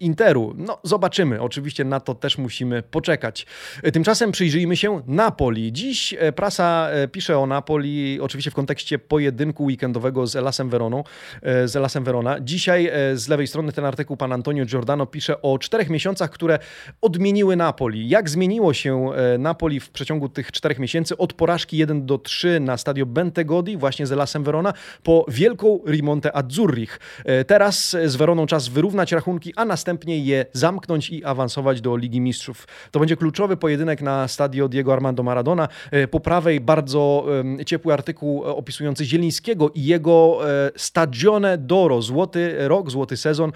Interu. 0.00 0.54
No, 0.56 0.78
zobaczymy. 0.82 1.40
Oczywiście 1.40 1.84
na 1.84 2.00
to 2.00 2.14
też 2.14 2.38
musimy 2.38 2.82
poczekać. 2.82 3.46
Tymczasem 3.92 4.32
przyjrzyjmy 4.32 4.76
się 4.76 5.02
Napoli. 5.06 5.72
Dziś 5.72 6.14
e, 6.18 6.32
prasa 6.32 6.88
e, 6.90 7.08
pisze 7.08 7.38
o 7.38 7.46
Napoli, 7.46 8.18
oczywiście 8.20 8.50
w 8.50 8.54
kontekście 8.54 8.98
pojedynku 8.98 9.64
weekendowego 9.64 10.26
z 10.26 10.36
Elasem 10.36 10.70
Veroną, 10.70 11.04
e, 11.42 11.68
z 11.68 11.76
Elasem 11.76 12.04
Verona. 12.04 12.40
Dzisiaj 12.40 12.90
z 13.14 13.28
lewej 13.28 13.46
strony 13.46 13.72
ten 13.72 13.84
artykuł 13.84 14.16
pan 14.16 14.32
Antonio 14.32 14.64
Giordano 14.64 15.06
pisze 15.06 15.42
o 15.42 15.58
czterech 15.58 15.90
miesiącach, 15.90 16.30
które 16.30 16.58
odmieniły 17.00 17.56
Napoli. 17.56 18.08
Jak 18.08 18.30
zmieniło 18.30 18.74
się 18.74 19.10
Napoli 19.38 19.80
w 19.80 19.90
przeciągu 19.90 20.28
tych 20.28 20.52
czterech 20.52 20.78
miesięcy 20.78 21.16
od 21.16 21.32
porażki 21.32 21.76
1 21.76 22.06
do 22.06 22.18
3 22.18 22.60
na 22.60 22.76
stadio 22.76 23.06
Bentegodi 23.06 23.76
właśnie 23.76 24.06
z 24.06 24.12
Elasem 24.12 24.44
Verona 24.44 24.72
po 25.02 25.26
wielką 25.28 25.80
Rimonte 25.86 26.36
Azzurrich. 26.36 27.00
Teraz 27.46 27.96
z 28.04 28.16
Veroną 28.16 28.46
czas 28.46 28.68
wyrównać 28.68 29.09
rachunki, 29.12 29.52
a 29.56 29.64
następnie 29.64 30.18
je 30.18 30.46
zamknąć 30.52 31.10
i 31.10 31.24
awansować 31.24 31.80
do 31.80 31.96
Ligi 31.96 32.20
Mistrzów. 32.20 32.66
To 32.90 33.00
będzie 33.00 33.16
kluczowy 33.16 33.56
pojedynek 33.56 34.02
na 34.02 34.28
stadio 34.28 34.68
Diego 34.68 34.92
Armando 34.92 35.22
Maradona. 35.22 35.68
E, 35.90 36.08
po 36.08 36.20
prawej 36.20 36.60
bardzo 36.60 37.26
ciepły 37.66 37.92
artykuł 37.92 38.44
e, 38.44 38.46
opisujący 38.46 39.04
Zielińskiego 39.04 39.70
i 39.74 39.84
jego 39.84 40.40
e, 40.50 40.70
Stagione 40.76 41.58
Doro, 41.58 42.02
złoty 42.02 42.68
rok, 42.68 42.90
złoty 42.90 43.16
sezon. 43.16 43.52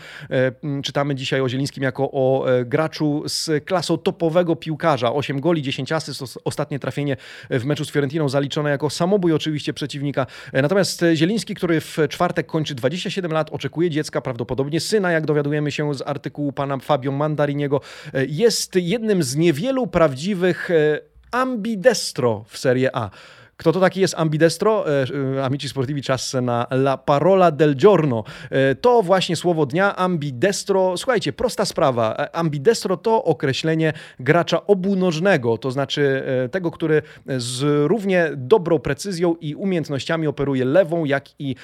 Czytamy 0.83 1.15
dzisiaj 1.15 1.41
o 1.41 1.49
Zielińskim 1.49 1.83
jako 1.83 2.11
o 2.13 2.47
graczu 2.65 3.23
z 3.27 3.65
klasą 3.65 3.99
topowego 3.99 4.57
piłkarza. 4.57 5.13
8 5.13 5.41
goli, 5.41 5.63
10 5.63 5.93
asyst, 5.93 6.23
ostatnie 6.45 6.79
trafienie 6.79 7.17
w 7.51 7.65
meczu 7.65 7.85
z 7.85 7.91
Fiorentiną 7.91 8.29
zaliczone 8.29 8.71
jako 8.71 8.91
samobój 8.91 9.33
oczywiście 9.33 9.75
przeciwnika. 9.75 10.27
Natomiast 10.53 11.05
Zieliński, 11.15 11.55
który 11.55 11.81
w 11.81 11.99
czwartek 12.09 12.47
kończy 12.47 12.75
27 12.75 13.33
lat, 13.33 13.51
oczekuje 13.53 13.91
dziecka, 13.91 14.21
prawdopodobnie 14.21 14.81
syna, 14.81 15.13
jak 15.13 15.27
dowiaduje 15.27 15.44
dowiadujemy 15.45 15.73
się 15.73 15.95
z 15.95 16.03
artykułu 16.03 16.53
pana 16.53 16.79
Fabio 16.79 17.13
Mandariniego, 17.13 17.81
e, 18.15 18.25
jest 18.25 18.77
jednym 18.77 19.23
z 19.23 19.37
niewielu 19.37 19.87
prawdziwych 19.87 20.71
e, 20.71 21.01
ambidestro 21.31 22.45
w 22.49 22.59
Serie 22.59 22.97
A. 22.97 23.11
Kto 23.57 23.73
to 23.73 23.81
taki 23.81 24.01
jest 24.01 24.15
ambidestro? 24.19 24.85
E, 24.89 25.07
e, 25.37 25.45
amici 25.45 25.69
sportivi 25.69 26.03
czas 26.03 26.35
na 26.43 26.67
la 26.71 26.97
parola 26.97 27.51
del 27.51 27.75
giorno. 27.75 28.25
E, 28.51 28.75
to 28.75 29.03
właśnie 29.03 29.37
słowo 29.37 29.67
dnia, 29.67 29.97
ambidestro. 29.97 30.97
Słuchajcie, 30.97 31.33
prosta 31.33 31.65
sprawa. 31.65 32.17
Ambidestro 32.33 32.97
to 32.97 33.25
określenie 33.25 33.93
gracza 34.21 34.67
obunożnego, 34.67 35.59
to 35.59 35.71
znaczy 35.71 36.23
tego, 36.51 36.71
który 36.71 37.03
z 37.37 37.87
równie 37.89 38.31
dobrą 38.37 38.79
precyzją 38.79 39.35
i 39.41 39.55
umiejętnościami 39.55 40.27
operuje 40.27 40.65
lewą, 40.65 41.05
jak 41.05 41.25
i 41.39 41.57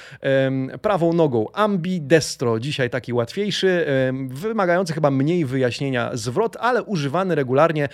prawą 0.83 1.13
nogą. 1.13 1.47
Ambidestro, 1.53 2.61
dzisiaj 2.61 2.91
taki 2.91 3.13
łatwiejszy, 3.13 3.87
wymagający 4.29 4.93
chyba 4.93 5.11
mniej 5.11 5.45
wyjaśnienia 5.45 6.11
zwrot, 6.13 6.57
ale 6.61 6.83
używany 6.83 7.35
regularnie, 7.35 7.89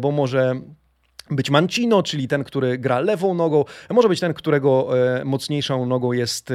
bo 0.00 0.10
może 0.10 0.60
być 1.30 1.50
Mancino, 1.50 2.02
czyli 2.02 2.28
ten, 2.28 2.44
który 2.44 2.78
gra 2.78 3.00
lewą 3.00 3.34
nogą, 3.34 3.64
może 3.90 4.08
być 4.08 4.20
ten, 4.20 4.34
którego 4.34 4.88
e, 5.20 5.24
mocniejszą 5.24 5.86
nogą 5.86 6.12
jest 6.12 6.50
e, 6.50 6.54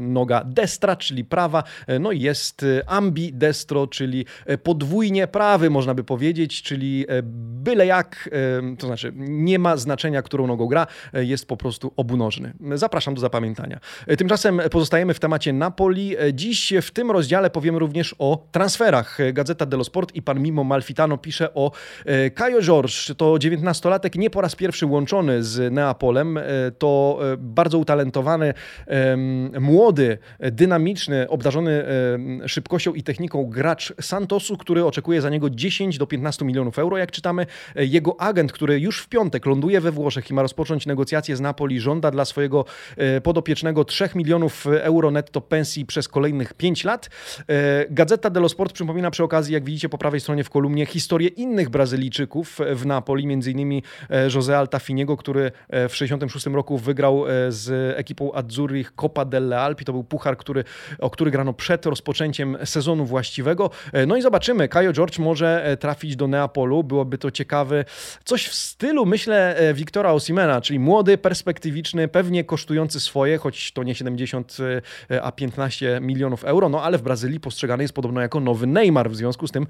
noga 0.00 0.44
destra, 0.44 0.96
czyli 0.96 1.24
prawa, 1.24 1.62
e, 1.86 1.98
no 1.98 2.12
i 2.12 2.20
jest 2.20 2.64
ambidestro, 2.86 3.86
czyli 3.86 4.26
podwójnie 4.62 5.26
prawy, 5.26 5.70
można 5.70 5.94
by 5.94 6.04
powiedzieć, 6.04 6.62
czyli 6.62 7.06
byle 7.22 7.86
jak, 7.86 8.30
to 8.78 8.86
znaczy 8.86 9.12
nie 9.16 9.58
ma 9.58 9.76
znaczenia, 9.76 10.22
którą 10.22 10.46
nogą 10.46 10.66
gra, 10.66 10.86
jest 11.12 11.48
po 11.48 11.56
prostu 11.56 11.92
obunożny. 11.96 12.52
Zapraszam 12.74 13.14
do 13.14 13.20
zapamiętania. 13.20 13.80
Tymczasem 14.18 14.60
pozostajemy 14.70 15.14
w 15.14 15.20
temacie 15.20 15.52
Napoli. 15.52 16.16
Dziś 16.32 16.72
w 16.82 16.90
tym 16.90 17.10
rozdziale 17.10 17.50
powiemy 17.50 17.78
również 17.78 18.14
o 18.18 18.46
transferach. 18.52 19.18
Gazeta 19.32 19.66
dello 19.66 19.84
Sport 19.84 20.14
i 20.14 20.22
pan 20.22 20.42
Mimo 20.42 20.64
Malfitano 20.64 21.18
pisze 21.18 21.54
o 21.54 21.70
Caio 22.34 22.62
George, 22.62 23.14
to 23.16 23.38
19 23.38 23.73
nastolatek 23.74 24.14
nie 24.14 24.30
po 24.30 24.40
raz 24.40 24.56
pierwszy 24.56 24.86
łączony 24.86 25.44
z 25.44 25.72
Neapolem. 25.72 26.38
E, 26.38 26.42
to 26.78 27.18
e, 27.32 27.36
bardzo 27.36 27.78
utalentowany, 27.78 28.54
młody, 29.60 30.18
dynamiczny, 30.40 31.28
obdarzony 31.28 31.84
szybkością 32.46 32.94
i 32.94 33.02
techniką 33.02 33.46
gracz 33.46 33.94
Santosu, 34.00 34.56
który 34.56 34.84
oczekuje 34.84 35.20
za 35.20 35.30
niego 35.30 35.50
10 35.50 35.98
do 35.98 36.06
15 36.06 36.44
milionów 36.44 36.78
euro. 36.78 36.96
Jak 36.96 37.10
czytamy, 37.10 37.46
e, 37.76 37.84
jego 37.84 38.20
agent, 38.20 38.52
który 38.52 38.80
już 38.80 39.02
w 39.02 39.08
piątek 39.08 39.46
ląduje 39.46 39.80
we 39.80 39.92
Włoszech 39.92 40.30
i 40.30 40.34
ma 40.34 40.42
rozpocząć 40.42 40.86
negocjacje 40.86 41.36
z 41.36 41.40
Napoli, 41.40 41.80
żąda 41.80 42.10
dla 42.10 42.24
swojego 42.24 42.64
podopiecznego 43.22 43.84
3 43.84 44.08
milionów 44.14 44.66
euro 44.66 45.10
netto 45.10 45.40
pensji 45.40 45.86
przez 45.86 46.08
kolejnych 46.08 46.54
5 46.54 46.84
lat. 46.84 47.10
Gazeta 47.90 48.30
dello 48.30 48.48
Sport 48.48 48.72
przypomina 48.72 49.10
przy 49.10 49.24
okazji, 49.24 49.54
jak 49.54 49.64
widzicie 49.64 49.88
po 49.88 49.98
prawej 49.98 50.20
stronie 50.20 50.44
w 50.44 50.50
kolumnie, 50.50 50.86
historię 50.86 51.28
innych 51.28 51.70
Brazylijczyków 51.70 52.58
w 52.74 52.86
Napoli, 52.86 53.26
między 53.26 53.50
innymi 53.50 53.63
E, 54.10 54.28
José 54.28 54.52
Altafiniego, 54.52 55.16
który 55.16 55.42
e, 55.42 55.88
w 55.88 55.92
1966 55.92 56.46
roku 56.46 56.78
wygrał 56.78 57.28
e, 57.28 57.52
z 57.52 57.94
ekipą 57.98 58.34
Azzurrich 58.34 58.94
Copa 58.94 59.24
delle 59.24 59.60
Alpi. 59.60 59.84
To 59.84 59.92
był 59.92 60.04
puchar, 60.04 60.36
który, 60.36 60.64
o 60.98 61.10
który 61.10 61.30
grano 61.30 61.52
przed 61.52 61.86
rozpoczęciem 61.86 62.56
sezonu 62.64 63.04
właściwego. 63.04 63.70
No 64.06 64.16
i 64.16 64.22
zobaczymy, 64.22 64.68
Caio 64.68 64.92
George 64.92 65.18
może 65.18 65.76
trafić 65.80 66.16
do 66.16 66.28
Neapolu. 66.28 66.84
Byłoby 66.84 67.18
to 67.18 67.30
ciekawe. 67.30 67.84
Coś 68.24 68.48
w 68.48 68.54
stylu, 68.54 69.06
myślę, 69.06 69.56
Wiktora 69.74 70.12
Osimena, 70.12 70.60
czyli 70.60 70.78
młody, 70.78 71.18
perspektywiczny, 71.18 72.08
pewnie 72.08 72.44
kosztujący 72.44 73.00
swoje, 73.00 73.38
choć 73.38 73.72
to 73.72 73.82
nie 73.82 73.94
70, 73.94 74.56
a 75.22 75.32
15 75.32 75.98
milionów 76.02 76.44
euro, 76.44 76.68
no 76.68 76.82
ale 76.82 76.98
w 76.98 77.02
Brazylii 77.02 77.40
postrzegany 77.40 77.84
jest 77.84 77.94
podobno 77.94 78.20
jako 78.20 78.40
nowy 78.40 78.66
Neymar, 78.66 79.10
w 79.10 79.16
związku 79.16 79.46
z 79.46 79.52
tym 79.52 79.66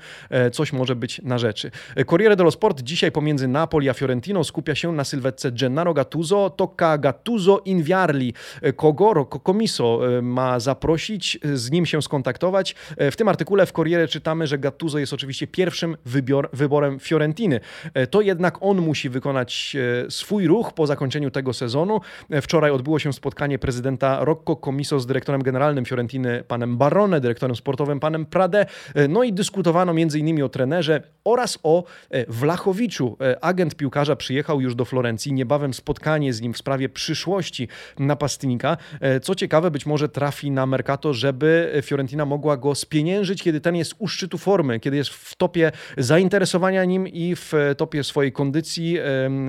coś 0.52 0.72
może 0.72 0.96
być 0.96 1.20
na 1.22 1.38
rzeczy. 1.38 1.70
Corriere 2.06 2.36
dello 2.36 2.50
Sport 2.50 2.82
dzisiaj 2.82 3.12
pomiędzy 3.12 3.48
Napoli 3.48 3.83
a 3.88 3.94
Fiorentino 3.94 4.44
skupia 4.44 4.74
się 4.74 4.92
na 4.92 5.04
sylwetce 5.04 5.52
Gennaro 5.52 5.94
Gattuso, 5.94 6.50
Tocca 6.50 6.98
Gattuso 6.98 7.62
Inviarli. 7.64 8.34
Kogo 8.76 9.24
Komiso 9.24 10.18
e, 10.18 10.22
ma 10.22 10.60
zaprosić, 10.60 11.38
z 11.54 11.70
nim 11.70 11.86
się 11.86 12.02
skontaktować. 12.02 12.74
E, 12.96 13.10
w 13.10 13.16
tym 13.16 13.28
artykule 13.28 13.66
w 13.66 13.72
Corriere 13.72 14.08
czytamy, 14.08 14.46
że 14.46 14.58
Gattuso 14.58 14.98
jest 14.98 15.12
oczywiście 15.12 15.46
pierwszym 15.46 15.96
wybior, 16.04 16.48
wyborem 16.52 16.98
Fiorentiny. 17.00 17.60
E, 17.94 18.06
to 18.06 18.20
jednak 18.20 18.58
on 18.60 18.80
musi 18.80 19.08
wykonać 19.08 19.76
swój 20.08 20.46
ruch 20.46 20.72
po 20.72 20.86
zakończeniu 20.86 21.30
tego 21.30 21.52
sezonu. 21.52 22.00
Wczoraj 22.42 22.70
odbyło 22.70 22.98
się 22.98 23.12
spotkanie 23.12 23.58
prezydenta 23.58 24.24
Rocco 24.24 24.56
Komiso 24.56 25.00
z 25.00 25.06
dyrektorem 25.06 25.42
generalnym 25.42 25.84
Fiorentiny 25.84 26.44
panem 26.48 26.76
Barone, 26.76 27.20
dyrektorem 27.20 27.56
sportowym 27.56 28.00
panem 28.00 28.26
Prade. 28.26 28.66
No 29.08 29.22
i 29.22 29.32
dyskutowano 29.32 29.92
m.in. 29.92 30.42
o 30.42 30.48
trenerze 30.48 31.02
oraz 31.24 31.58
o 31.62 31.84
Wlachowiczu. 32.28 33.16
Agent 33.40 33.73
piłkarza 33.74 34.16
przyjechał 34.16 34.60
już 34.60 34.74
do 34.74 34.84
Florencji. 34.84 35.32
Niebawem 35.32 35.74
spotkanie 35.74 36.32
z 36.32 36.40
nim 36.40 36.52
w 36.52 36.58
sprawie 36.58 36.88
przyszłości 36.88 37.68
napastnika. 37.98 38.76
E, 39.00 39.20
co 39.20 39.34
ciekawe, 39.34 39.70
być 39.70 39.86
może 39.86 40.08
trafi 40.08 40.50
na 40.50 40.66
Mercato, 40.66 41.14
żeby 41.14 41.80
Fiorentina 41.82 42.24
mogła 42.24 42.56
go 42.56 42.74
spieniężyć, 42.74 43.42
kiedy 43.42 43.60
ten 43.60 43.76
jest 43.76 43.94
u 43.98 44.08
szczytu 44.08 44.38
formy, 44.38 44.80
kiedy 44.80 44.96
jest 44.96 45.10
w 45.10 45.34
topie 45.34 45.72
zainteresowania 45.98 46.84
nim 46.84 47.08
i 47.08 47.34
w 47.36 47.52
topie 47.76 48.04
swojej 48.04 48.32
kondycji, 48.32 48.98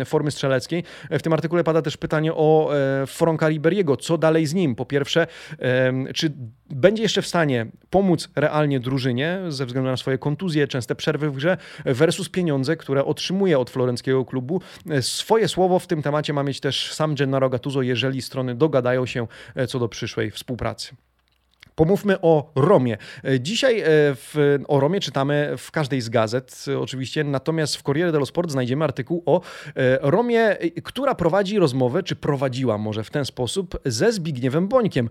formy 0.05 0.31
strzeleckiej. 0.31 0.83
W 1.11 1.21
tym 1.21 1.33
artykule 1.33 1.63
pada 1.63 1.81
też 1.81 1.97
pytanie 1.97 2.33
o 2.33 2.71
e, 2.75 3.07
Franka 3.07 3.49
Riberiego. 3.49 3.97
Co 3.97 4.17
dalej 4.17 4.45
z 4.45 4.53
nim? 4.53 4.75
Po 4.75 4.85
pierwsze, 4.85 5.27
czy 6.13 6.33
będzie 6.69 7.03
jeszcze 7.03 7.21
w 7.21 7.27
stanie 7.27 7.65
pomóc 7.89 8.29
realnie 8.35 8.79
drużynie 8.79 9.39
ze 9.47 9.65
względu 9.65 9.89
na 9.89 9.97
swoje 9.97 10.17
kontuzje, 10.17 10.67
częste 10.67 10.95
przerwy 10.95 11.29
w 11.29 11.35
grze 11.35 11.57
versus 11.85 12.29
pieniądze, 12.29 12.77
które 12.77 13.05
otrzymuje 13.05 13.59
od 13.59 13.69
florenckiego 13.69 14.14
klubu. 14.23 14.61
Swoje 15.01 15.47
słowo 15.47 15.79
w 15.79 15.87
tym 15.87 16.01
temacie 16.01 16.33
ma 16.33 16.43
mieć 16.43 16.59
też 16.59 16.93
sam 16.93 17.15
Gennaro 17.15 17.49
Gattuso, 17.49 17.81
jeżeli 17.81 18.21
strony 18.21 18.55
dogadają 18.55 19.05
się 19.05 19.27
co 19.67 19.79
do 19.79 19.89
przyszłej 19.89 20.31
współpracy. 20.31 20.95
Pomówmy 21.75 22.21
o 22.21 22.51
Romie. 22.55 22.97
Dzisiaj 23.39 23.83
w, 23.85 24.57
o 24.67 24.79
Romie 24.79 24.99
czytamy 24.99 25.53
w 25.57 25.71
każdej 25.71 26.01
z 26.01 26.09
gazet, 26.09 26.65
oczywiście, 26.79 27.23
natomiast 27.23 27.75
w 27.75 27.83
Corriere 27.83 28.11
dello 28.11 28.25
Sport 28.25 28.51
znajdziemy 28.51 28.85
artykuł 28.85 29.23
o 29.25 29.41
Romie, 30.01 30.57
która 30.83 31.15
prowadzi 31.15 31.59
rozmowę, 31.59 32.03
czy 32.03 32.15
prowadziła 32.15 32.77
może 32.77 33.03
w 33.03 33.09
ten 33.09 33.25
sposób, 33.25 33.79
ze 33.85 34.11
Zbigniewem 34.11 34.67
Bońkiem. 34.67 35.09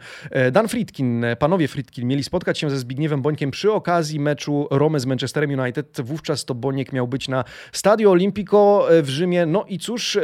Dan 0.53 0.68
Friedkin, 0.68 1.24
panowie 1.38 1.68
Friedkin 1.68 2.09
mieli 2.09 2.24
spotkać 2.24 2.59
się 2.59 2.70
ze 2.70 2.79
Zbigniewem 2.79 3.22
Bońkiem 3.22 3.50
przy 3.50 3.72
okazji 3.72 4.20
meczu 4.20 4.68
Romy 4.70 5.00
z 5.00 5.07
Manchesterem 5.07 5.61
United. 5.61 6.00
Wówczas 6.00 6.44
to 6.44 6.55
Boniek 6.55 6.92
miał 6.92 7.09
być 7.09 7.29
na 7.29 7.44
Stadio 7.72 8.11
Olimpico 8.11 8.87
w 9.03 9.09
Rzymie. 9.09 9.46
No 9.46 9.64
i 9.68 9.79
cóż, 9.79 10.18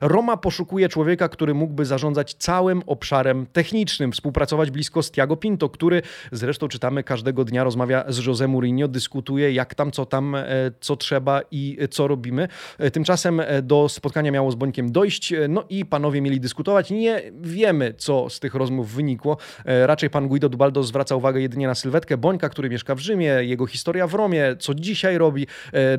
Roma 0.00 0.36
poszukuje 0.36 0.88
człowieka, 0.88 1.28
który 1.28 1.54
mógłby 1.54 1.84
zarządzać 1.84 2.34
całym 2.34 2.82
obszarem 2.86 3.46
technicznym, 3.52 4.12
współpracować 4.12 4.70
blisko 4.70 5.02
z 5.02 5.10
Tiago 5.10 5.36
Pinto, 5.36 5.68
który 5.82 6.02
zresztą 6.32 6.68
czytamy 6.68 7.02
każdego 7.02 7.44
dnia, 7.44 7.64
rozmawia 7.64 8.04
z 8.08 8.26
Jose 8.26 8.48
Mourinho, 8.48 8.88
dyskutuje 8.88 9.52
jak 9.52 9.74
tam, 9.74 9.90
co 9.90 10.06
tam, 10.06 10.34
e, 10.34 10.46
co 10.80 10.96
trzeba 10.96 11.40
i 11.50 11.78
co 11.90 12.08
robimy. 12.08 12.48
E, 12.78 12.90
tymczasem 12.90 13.40
e, 13.40 13.62
do 13.62 13.88
spotkania 13.88 14.30
miało 14.30 14.50
z 14.50 14.54
Bońkiem 14.54 14.92
dojść, 14.92 15.34
no 15.48 15.64
i 15.68 15.84
panowie 15.84 16.20
mieli 16.20 16.40
dyskutować. 16.40 16.90
Nie 16.90 17.22
wiemy, 17.40 17.94
co 17.98 18.30
z 18.30 18.40
tych 18.40 18.54
rozmów 18.54 18.92
wynikło. 18.92 19.36
Raczej 19.64 20.10
pan 20.10 20.28
Guido 20.28 20.48
Dubaldo 20.48 20.82
zwraca 20.82 21.16
uwagę 21.16 21.40
jedynie 21.40 21.66
na 21.66 21.74
sylwetkę 21.74 22.16
Bońka, 22.16 22.48
który 22.48 22.70
mieszka 22.70 22.94
w 22.94 22.98
Rzymie, 22.98 23.26
jego 23.40 23.66
historia 23.66 24.06
w 24.06 24.14
Romie, 24.14 24.56
co 24.58 24.74
dzisiaj 24.74 25.18
robi, 25.18 25.46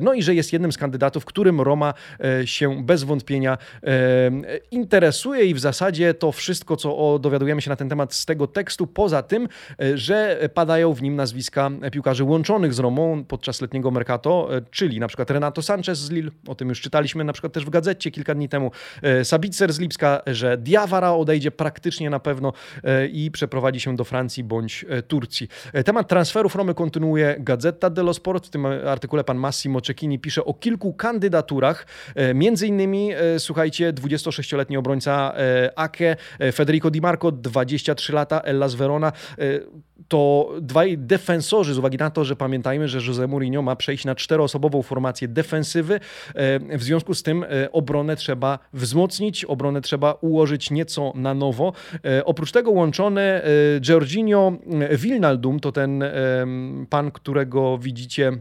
no 0.00 0.14
i 0.14 0.22
że 0.22 0.34
jest 0.34 0.52
jednym 0.52 0.72
z 0.72 0.78
kandydatów, 0.78 1.24
którym 1.24 1.60
Roma 1.60 1.94
się 2.44 2.84
bez 2.84 3.04
wątpienia 3.04 3.58
interesuje 4.70 5.44
i 5.44 5.54
w 5.54 5.60
zasadzie 5.60 6.14
to 6.14 6.32
wszystko, 6.32 6.76
co 6.76 7.18
dowiadujemy 7.18 7.62
się 7.62 7.70
na 7.70 7.76
ten 7.76 7.88
temat 7.88 8.14
z 8.14 8.26
tego 8.26 8.46
tekstu, 8.46 8.86
poza 8.86 9.22
tym, 9.22 9.48
że 9.94 10.48
padają 10.54 10.92
w 10.92 11.02
nim 11.02 11.16
nazwiska 11.16 11.70
piłkarzy 11.92 12.24
łączonych 12.24 12.74
z 12.74 12.78
Romą 12.78 13.24
podczas 13.28 13.60
letniego 13.60 13.90
Mercato, 13.90 14.56
e, 14.56 14.62
czyli 14.70 15.00
na 15.00 15.08
przykład 15.08 15.30
Renato 15.30 15.62
Sanchez 15.62 15.98
z 15.98 16.10
Lille, 16.10 16.30
o 16.48 16.54
tym 16.54 16.68
już 16.68 16.80
czytaliśmy 16.80 17.24
na 17.24 17.32
przykład 17.32 17.52
też 17.52 17.64
w 17.64 17.70
gazecie 17.70 18.10
kilka 18.10 18.34
dni 18.34 18.48
temu, 18.48 18.70
e, 19.02 19.24
Sabicer 19.24 19.72
z 19.72 19.78
Lipska, 19.78 20.22
że 20.26 20.56
Diawara 20.58 21.12
odejdzie 21.12 21.50
praktycznie 21.50 22.10
na 22.10 22.20
pewno 22.20 22.52
i 23.12 23.30
przeprowadzi 23.30 23.80
się 23.80 23.96
do 23.96 24.04
Francji 24.04 24.44
bądź 24.44 24.84
Turcji. 25.08 25.48
Temat 25.84 26.08
transferów 26.08 26.54
Romy 26.56 26.74
kontynuuje 26.74 27.36
Gazeta 27.38 27.90
dello 27.90 28.14
Sport. 28.14 28.46
W 28.46 28.50
tym 28.50 28.66
artykule 28.66 29.24
pan 29.24 29.38
Massimo 29.38 29.80
Cecchini 29.80 30.18
pisze 30.18 30.44
o 30.44 30.54
kilku 30.54 30.92
kandydaturach, 30.92 31.86
między 32.34 32.66
innymi, 32.66 33.10
słuchajcie, 33.38 33.92
26-letni 33.92 34.76
obrońca 34.76 35.34
Ake, 35.76 36.16
Federico 36.52 36.90
Di 36.90 37.00
Marco, 37.00 37.32
23 37.32 38.12
lata, 38.12 38.40
Ellas 38.40 38.74
Verona. 38.74 39.12
E, 39.64 39.94
to 40.08 40.52
dwaj 40.60 40.98
defensorzy, 40.98 41.74
z 41.74 41.78
uwagi 41.78 41.96
na 41.96 42.10
to, 42.10 42.24
że 42.24 42.36
pamiętajmy, 42.36 42.88
że 42.88 42.98
Jose 43.08 43.26
Mourinho 43.26 43.62
ma 43.62 43.76
przejść 43.76 44.04
na 44.04 44.14
czteroosobową 44.14 44.82
formację 44.82 45.28
defensywy. 45.28 45.94
E, 46.34 46.78
w 46.78 46.82
związku 46.82 47.14
z 47.14 47.22
tym 47.22 47.44
e, 47.44 47.72
obronę 47.72 48.16
trzeba 48.16 48.58
wzmocnić, 48.72 49.44
obronę 49.44 49.80
trzeba 49.80 50.12
ułożyć 50.12 50.70
nieco 50.70 51.12
na 51.14 51.34
nowo. 51.34 51.72
Oprócz 52.24 52.52
tego 52.52 52.70
łączony 52.70 53.42
Giorginio 53.80 54.52
Wilnaldum, 54.98 55.60
to 55.60 55.72
ten 55.72 56.04
pan, 56.90 57.10
którego 57.10 57.78
widzicie 57.78 58.32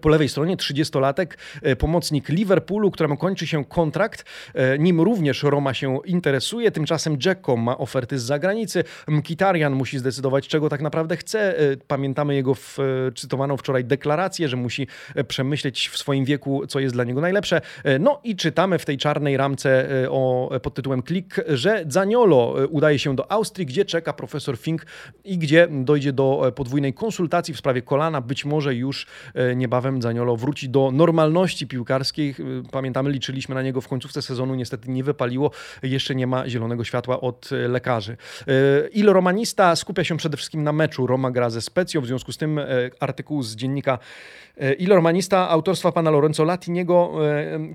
po 0.00 0.08
lewej 0.08 0.28
stronie 0.28 0.56
30-latek, 0.56 1.26
e, 1.62 1.76
pomocnik 1.76 2.28
Liverpoolu, 2.28 2.90
któremu 2.90 3.16
kończy 3.16 3.46
się 3.46 3.64
kontrakt. 3.64 4.24
E, 4.54 4.78
nim 4.78 5.00
również 5.00 5.42
Roma 5.42 5.74
się 5.74 5.98
interesuje. 6.04 6.70
Tymczasem 6.70 7.16
Jacko 7.24 7.56
ma 7.56 7.78
oferty 7.78 8.18
z 8.18 8.22
zagranicy. 8.22 8.84
Mkitarian 9.08 9.72
musi 9.72 9.98
zdecydować, 9.98 10.48
czego 10.48 10.68
tak 10.68 10.80
naprawdę 10.80 11.16
chce. 11.16 11.58
E, 11.58 11.76
pamiętamy 11.86 12.34
jego 12.34 12.54
w, 12.54 12.78
cytowaną 13.16 13.56
wczoraj 13.56 13.84
deklarację, 13.84 14.48
że 14.48 14.56
musi 14.56 14.86
przemyśleć 15.28 15.88
w 15.88 15.98
swoim 15.98 16.24
wieku, 16.24 16.66
co 16.66 16.80
jest 16.80 16.94
dla 16.94 17.04
niego 17.04 17.20
najlepsze. 17.20 17.60
No 18.00 18.20
i 18.24 18.36
czytamy 18.36 18.78
w 18.78 18.84
tej 18.84 18.98
czarnej 18.98 19.36
ramce 19.36 19.88
o, 20.10 20.50
pod 20.62 20.74
tytułem 20.74 21.02
Klik, 21.02 21.36
że 21.48 21.84
Zaniolo 21.88 22.54
udaje 22.70 22.98
się 22.98 23.16
do 23.16 23.32
Austrii, 23.32 23.66
gdzie 23.66 23.84
czeka 23.84 24.12
profesor 24.12 24.58
Fink 24.58 24.86
i 25.24 25.38
gdzie 25.38 25.68
dojdzie 25.70 26.12
do 26.12 26.52
podwójnej 26.56 26.94
konsultacji 26.94 27.54
w 27.54 27.58
sprawie 27.58 27.82
kolana. 27.82 28.20
Być 28.20 28.44
może 28.44 28.74
już 28.74 29.06
nie 29.56 29.68
niebawem 29.72 30.02
Zaniolo 30.02 30.36
wróci 30.36 30.68
do 30.68 30.90
normalności 30.90 31.66
piłkarskiej. 31.66 32.34
Pamiętamy, 32.70 33.10
liczyliśmy 33.10 33.54
na 33.54 33.62
niego 33.62 33.80
w 33.80 33.88
końcówce 33.88 34.22
sezonu, 34.22 34.54
niestety 34.54 34.90
nie 34.90 35.04
wypaliło. 35.04 35.50
Jeszcze 35.82 36.14
nie 36.14 36.26
ma 36.26 36.48
zielonego 36.48 36.84
światła 36.84 37.20
od 37.20 37.50
lekarzy. 37.68 38.16
E, 38.48 38.88
Il 38.88 39.10
Romanista 39.10 39.76
skupia 39.76 40.04
się 40.04 40.16
przede 40.16 40.36
wszystkim 40.36 40.62
na 40.62 40.72
meczu. 40.72 41.06
Roma 41.06 41.30
gra 41.30 41.50
ze 41.50 41.60
Specją, 41.60 42.00
w 42.00 42.06
związku 42.06 42.32
z 42.32 42.38
tym 42.38 42.60
artykuł 43.00 43.42
z 43.42 43.56
dziennika 43.56 43.98
Il 44.78 44.92
Romanista 44.92 45.48
autorstwa 45.48 45.92
pana 45.92 46.10
Lorenzo 46.10 46.44
Latiniego 46.44 47.12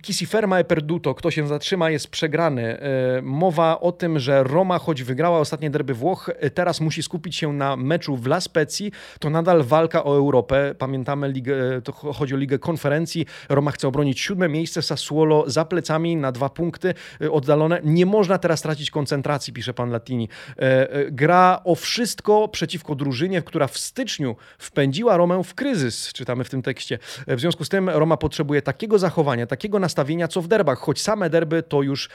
Chi 0.05 0.13
si 0.13 0.25
ferma 0.25 0.59
e 0.59 0.63
perduto, 0.63 1.13
kto 1.13 1.31
się 1.31 1.47
zatrzyma 1.47 1.89
jest 1.89 2.07
przegrany. 2.07 2.77
Mowa 3.21 3.79
o 3.79 3.91
tym, 3.91 4.19
że 4.19 4.43
Roma, 4.43 4.79
choć 4.79 5.03
wygrała 5.03 5.39
ostatnie 5.39 5.69
derby 5.69 5.93
Włoch, 5.93 6.29
teraz 6.53 6.81
musi 6.81 7.03
skupić 7.03 7.35
się 7.35 7.53
na 7.53 7.75
meczu 7.75 8.15
w 8.15 8.25
La 8.27 8.41
Spezii. 8.41 8.91
To 9.19 9.29
nadal 9.29 9.63
walka 9.63 10.03
o 10.03 10.15
Europę. 10.15 10.75
Pamiętamy 10.77 11.31
ligę, 11.31 11.81
to 11.91 12.13
chodzi 12.13 12.33
o 12.33 12.37
Ligę 12.37 12.59
Konferencji. 12.59 13.25
Roma 13.49 13.71
chce 13.71 13.87
obronić 13.87 14.19
siódme 14.19 14.49
miejsce, 14.49 14.81
Sassuolo 14.81 15.49
za 15.49 15.65
plecami 15.65 16.15
na 16.15 16.31
dwa 16.31 16.49
punkty 16.49 16.93
y, 17.21 17.31
oddalone. 17.31 17.81
Nie 17.83 18.05
można 18.05 18.37
teraz 18.37 18.61
tracić 18.61 18.91
koncentracji, 18.91 19.53
pisze 19.53 19.73
pan 19.73 19.89
Latini. 19.89 20.29
E, 20.59 20.91
e, 20.91 21.11
gra 21.11 21.61
o 21.63 21.75
wszystko 21.75 22.47
przeciwko 22.47 22.95
drużynie, 22.95 23.41
która 23.41 23.67
w 23.67 23.77
styczniu 23.77 24.35
wpędziła 24.57 25.17
Romę 25.17 25.43
w 25.43 25.55
kryzys, 25.55 26.13
czytamy 26.13 26.43
w 26.43 26.49
tym 26.49 26.61
tekście. 26.61 26.99
E, 27.27 27.35
w 27.35 27.39
związku 27.39 27.65
z 27.65 27.69
tym 27.69 27.89
Roma 27.89 28.17
potrzebuje 28.17 28.61
takiego 28.61 28.99
zachowania, 28.99 29.47
takiego 29.47 29.79
nastawienia, 29.79 30.27
co 30.27 30.41
w 30.41 30.47
derbach, 30.47 30.79
choć 30.79 31.01
same 31.01 31.29
derby 31.29 31.63
to 31.63 31.81
już 31.81 32.09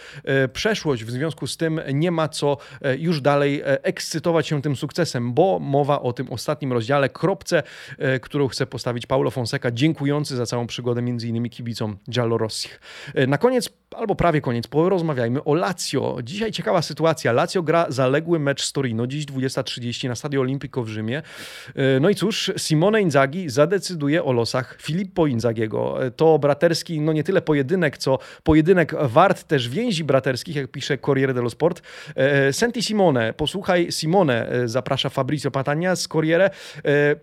przeszłość. 0.52 1.04
W 1.04 1.10
związku 1.10 1.46
z 1.46 1.56
tym 1.56 1.80
nie 1.92 2.10
ma 2.10 2.28
co 2.28 2.56
już 2.98 3.20
dalej 3.20 3.62
ekscytować 3.64 4.46
się 4.46 4.62
tym 4.62 4.76
sukcesem, 4.76 5.32
bo 5.32 5.58
mowa 5.58 6.02
o 6.02 6.12
tym 6.12 6.32
ostatnim 6.32 6.72
rozdziale, 6.72 7.08
kropce, 7.08 7.62
którą 8.22 8.48
chce 8.48 8.66
postawić 8.66 9.06
Paulo 9.06 9.30
Fonseca 9.30 9.61
dziękujący 9.70 10.36
za 10.36 10.46
całą 10.46 10.66
przygodę 10.66 11.02
innymi 11.24 11.50
kibicom 11.50 11.96
Giallorossich. 12.10 12.80
E, 13.14 13.26
na 13.26 13.38
koniec, 13.38 13.70
albo 13.96 14.14
prawie 14.14 14.40
koniec, 14.40 14.66
porozmawiajmy 14.66 15.44
o 15.44 15.54
Lazio. 15.54 16.18
Dzisiaj 16.22 16.52
ciekawa 16.52 16.82
sytuacja. 16.82 17.32
Lazio 17.32 17.62
gra 17.62 17.86
zaległy 17.88 18.38
mecz 18.38 18.62
z 18.62 18.72
Torino, 18.72 19.06
dziś 19.06 19.26
20.30 19.26 20.08
na 20.08 20.14
Stadio 20.14 20.40
Olimpico 20.40 20.82
w 20.82 20.88
Rzymie. 20.88 21.22
E, 21.74 22.00
no 22.00 22.10
i 22.10 22.14
cóż, 22.14 22.52
Simone 22.56 23.02
Inzaghi 23.02 23.50
zadecyduje 23.50 24.24
o 24.24 24.32
losach 24.32 24.78
Filippo 24.80 25.26
Inzagiego. 25.26 26.06
E, 26.06 26.10
to 26.10 26.38
braterski, 26.38 27.00
no 27.00 27.12
nie 27.12 27.24
tyle 27.24 27.42
pojedynek, 27.42 27.98
co 27.98 28.18
pojedynek 28.42 28.94
wart 29.02 29.44
też 29.44 29.68
więzi 29.68 30.04
braterskich, 30.04 30.56
jak 30.56 30.68
pisze 30.68 30.98
Corriere 30.98 31.34
dello 31.34 31.50
Sport. 31.50 31.82
Senti 32.52 32.82
Simone, 32.82 33.32
posłuchaj 33.32 33.92
Simone, 33.92 34.50
zaprasza 34.64 35.08
Fabrizio 35.08 35.50
Patania 35.50 35.96
z 35.96 36.08
Corriere. 36.08 36.50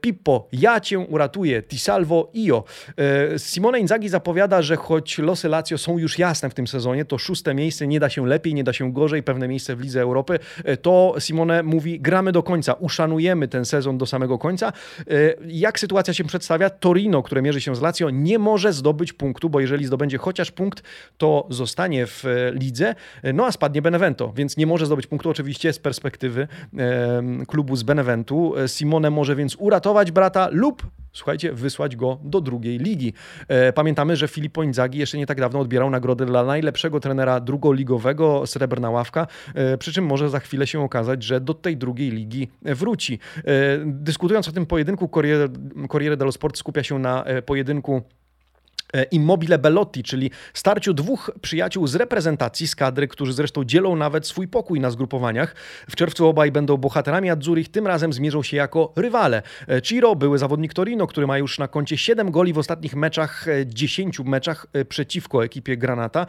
Pippo, 0.02 0.48
ja 0.52 0.80
cię 0.80 1.00
uratuję, 1.00 1.64
ti 1.64 1.80
salvo 1.80 2.29
Io. 2.34 2.64
E, 2.98 3.40
Simone 3.40 3.80
Inzaghi 3.80 4.10
zapowiada, 4.10 4.62
że 4.62 4.76
choć 4.76 5.18
losy 5.18 5.50
Lazio 5.50 5.78
są 5.78 5.98
już 5.98 6.20
jasne 6.20 6.50
w 6.50 6.54
tym 6.54 6.68
sezonie, 6.68 7.06
to 7.06 7.18
szóste 7.18 7.54
miejsce 7.54 7.88
nie 7.88 8.00
da 8.00 8.10
się 8.10 8.28
lepiej, 8.28 8.54
nie 8.54 8.64
da 8.64 8.74
się 8.74 8.94
gorzej, 8.94 9.24
pewne 9.24 9.48
miejsce 9.48 9.76
w 9.76 9.82
Lidze 9.82 10.02
Europy, 10.02 10.40
e, 10.64 10.78
to 10.78 11.16
Simone 11.20 11.64
mówi, 11.64 12.00
gramy 12.00 12.32
do 12.32 12.44
końca, 12.44 12.74
uszanujemy 12.74 13.48
ten 13.48 13.66
sezon 13.66 13.98
do 13.98 14.06
samego 14.06 14.38
końca. 14.38 14.74
E, 15.00 15.04
jak 15.48 15.80
sytuacja 15.80 16.14
się 16.14 16.24
przedstawia? 16.24 16.70
Torino, 16.70 17.24
które 17.24 17.42
mierzy 17.42 17.62
się 17.62 17.76
z 17.76 17.82
Lazio, 17.82 18.10
nie 18.10 18.40
może 18.40 18.74
zdobyć 18.74 19.14
punktu, 19.14 19.50
bo 19.50 19.60
jeżeli 19.60 19.86
zdobędzie 19.86 20.18
chociaż 20.18 20.52
punkt, 20.52 20.84
to 21.18 21.48
zostanie 21.50 22.08
w 22.08 22.24
lidze, 22.54 22.96
no 23.34 23.46
a 23.46 23.52
spadnie 23.52 23.82
Benevento, 23.82 24.34
więc 24.36 24.58
nie 24.58 24.68
może 24.68 24.86
zdobyć 24.86 25.08
punktu 25.08 25.30
oczywiście 25.30 25.74
z 25.74 25.80
perspektywy 25.80 26.48
klubu 27.48 27.76
z 27.76 27.84
Beneventu. 27.84 28.54
Simone 28.68 29.10
może 29.10 29.36
więc 29.36 29.56
uratować 29.60 30.12
brata 30.12 30.48
lub 30.52 30.84
słuchajcie, 31.14 31.54
wysłać 31.54 31.96
go 31.96 32.19
do 32.24 32.42
drugiej 32.42 32.78
ligi. 32.78 33.14
E, 33.48 33.74
pamiętamy, 33.74 34.16
że 34.16 34.28
Filippo 34.28 34.64
Inzaghi 34.64 35.00
jeszcze 35.00 35.18
nie 35.18 35.26
tak 35.26 35.40
dawno 35.40 35.60
odbierał 35.60 35.90
nagrodę 35.90 36.26
dla 36.26 36.44
najlepszego 36.44 37.00
trenera 37.00 37.40
drugoligowego, 37.40 38.48
srebrna 38.48 38.90
ławka, 38.90 39.28
e, 39.56 39.78
przy 39.78 39.94
czym 39.94 40.06
może 40.06 40.30
za 40.30 40.40
chwilę 40.40 40.68
się 40.68 40.82
okazać, 40.82 41.24
że 41.24 41.42
do 41.42 41.54
tej 41.54 41.78
drugiej 41.78 42.12
ligi 42.12 42.48
wróci. 42.62 43.20
E, 43.38 43.42
dyskutując 43.86 44.48
o 44.48 44.52
tym 44.52 44.66
pojedynku, 44.66 45.10
Corriere, 45.90 46.18
dello 46.18 46.32
Sport 46.32 46.58
skupia 46.58 46.84
się 46.84 47.00
na 47.00 47.26
pojedynku 47.46 48.02
Immobile 49.12 49.58
Bellotti, 49.58 50.04
czyli 50.04 50.32
starciu 50.54 50.94
dwóch 50.94 51.32
przyjaciół 51.42 51.88
z 51.88 51.96
reprezentacji, 51.96 52.68
z 52.68 52.76
kadry, 52.76 53.08
którzy 53.08 53.34
zresztą 53.34 53.64
dzielą 53.64 53.96
nawet 53.96 54.28
swój 54.28 54.48
pokój 54.48 54.80
na 54.80 54.92
zgrupowaniach. 54.92 55.56
W 55.90 55.96
czerwcu 55.96 56.28
obaj 56.28 56.52
będą 56.52 56.78
bohaterami 56.78 57.30
Azzurich, 57.30 57.72
tym 57.72 57.88
razem 57.88 58.14
zmierzą 58.14 58.44
się 58.44 58.58
jako 58.58 58.94
rywale. 58.96 59.42
E, 59.68 59.82
Ciro, 59.82 60.16
były 60.16 60.38
zawodnik 60.38 60.74
Torino, 60.74 61.08
który 61.08 61.28
ma 61.28 61.38
już 61.38 61.60
na 61.60 61.68
koncie 61.68 61.98
7 61.98 62.32
goli 62.32 62.54
w 62.54 62.58
ostatnich 62.58 62.96
meczach, 62.96 63.46
10 63.66 64.20
e, 64.20 64.24
meczach 64.24 64.68
przeciwko 64.90 65.44
ekipie 65.44 65.78
Granata. 65.78 66.26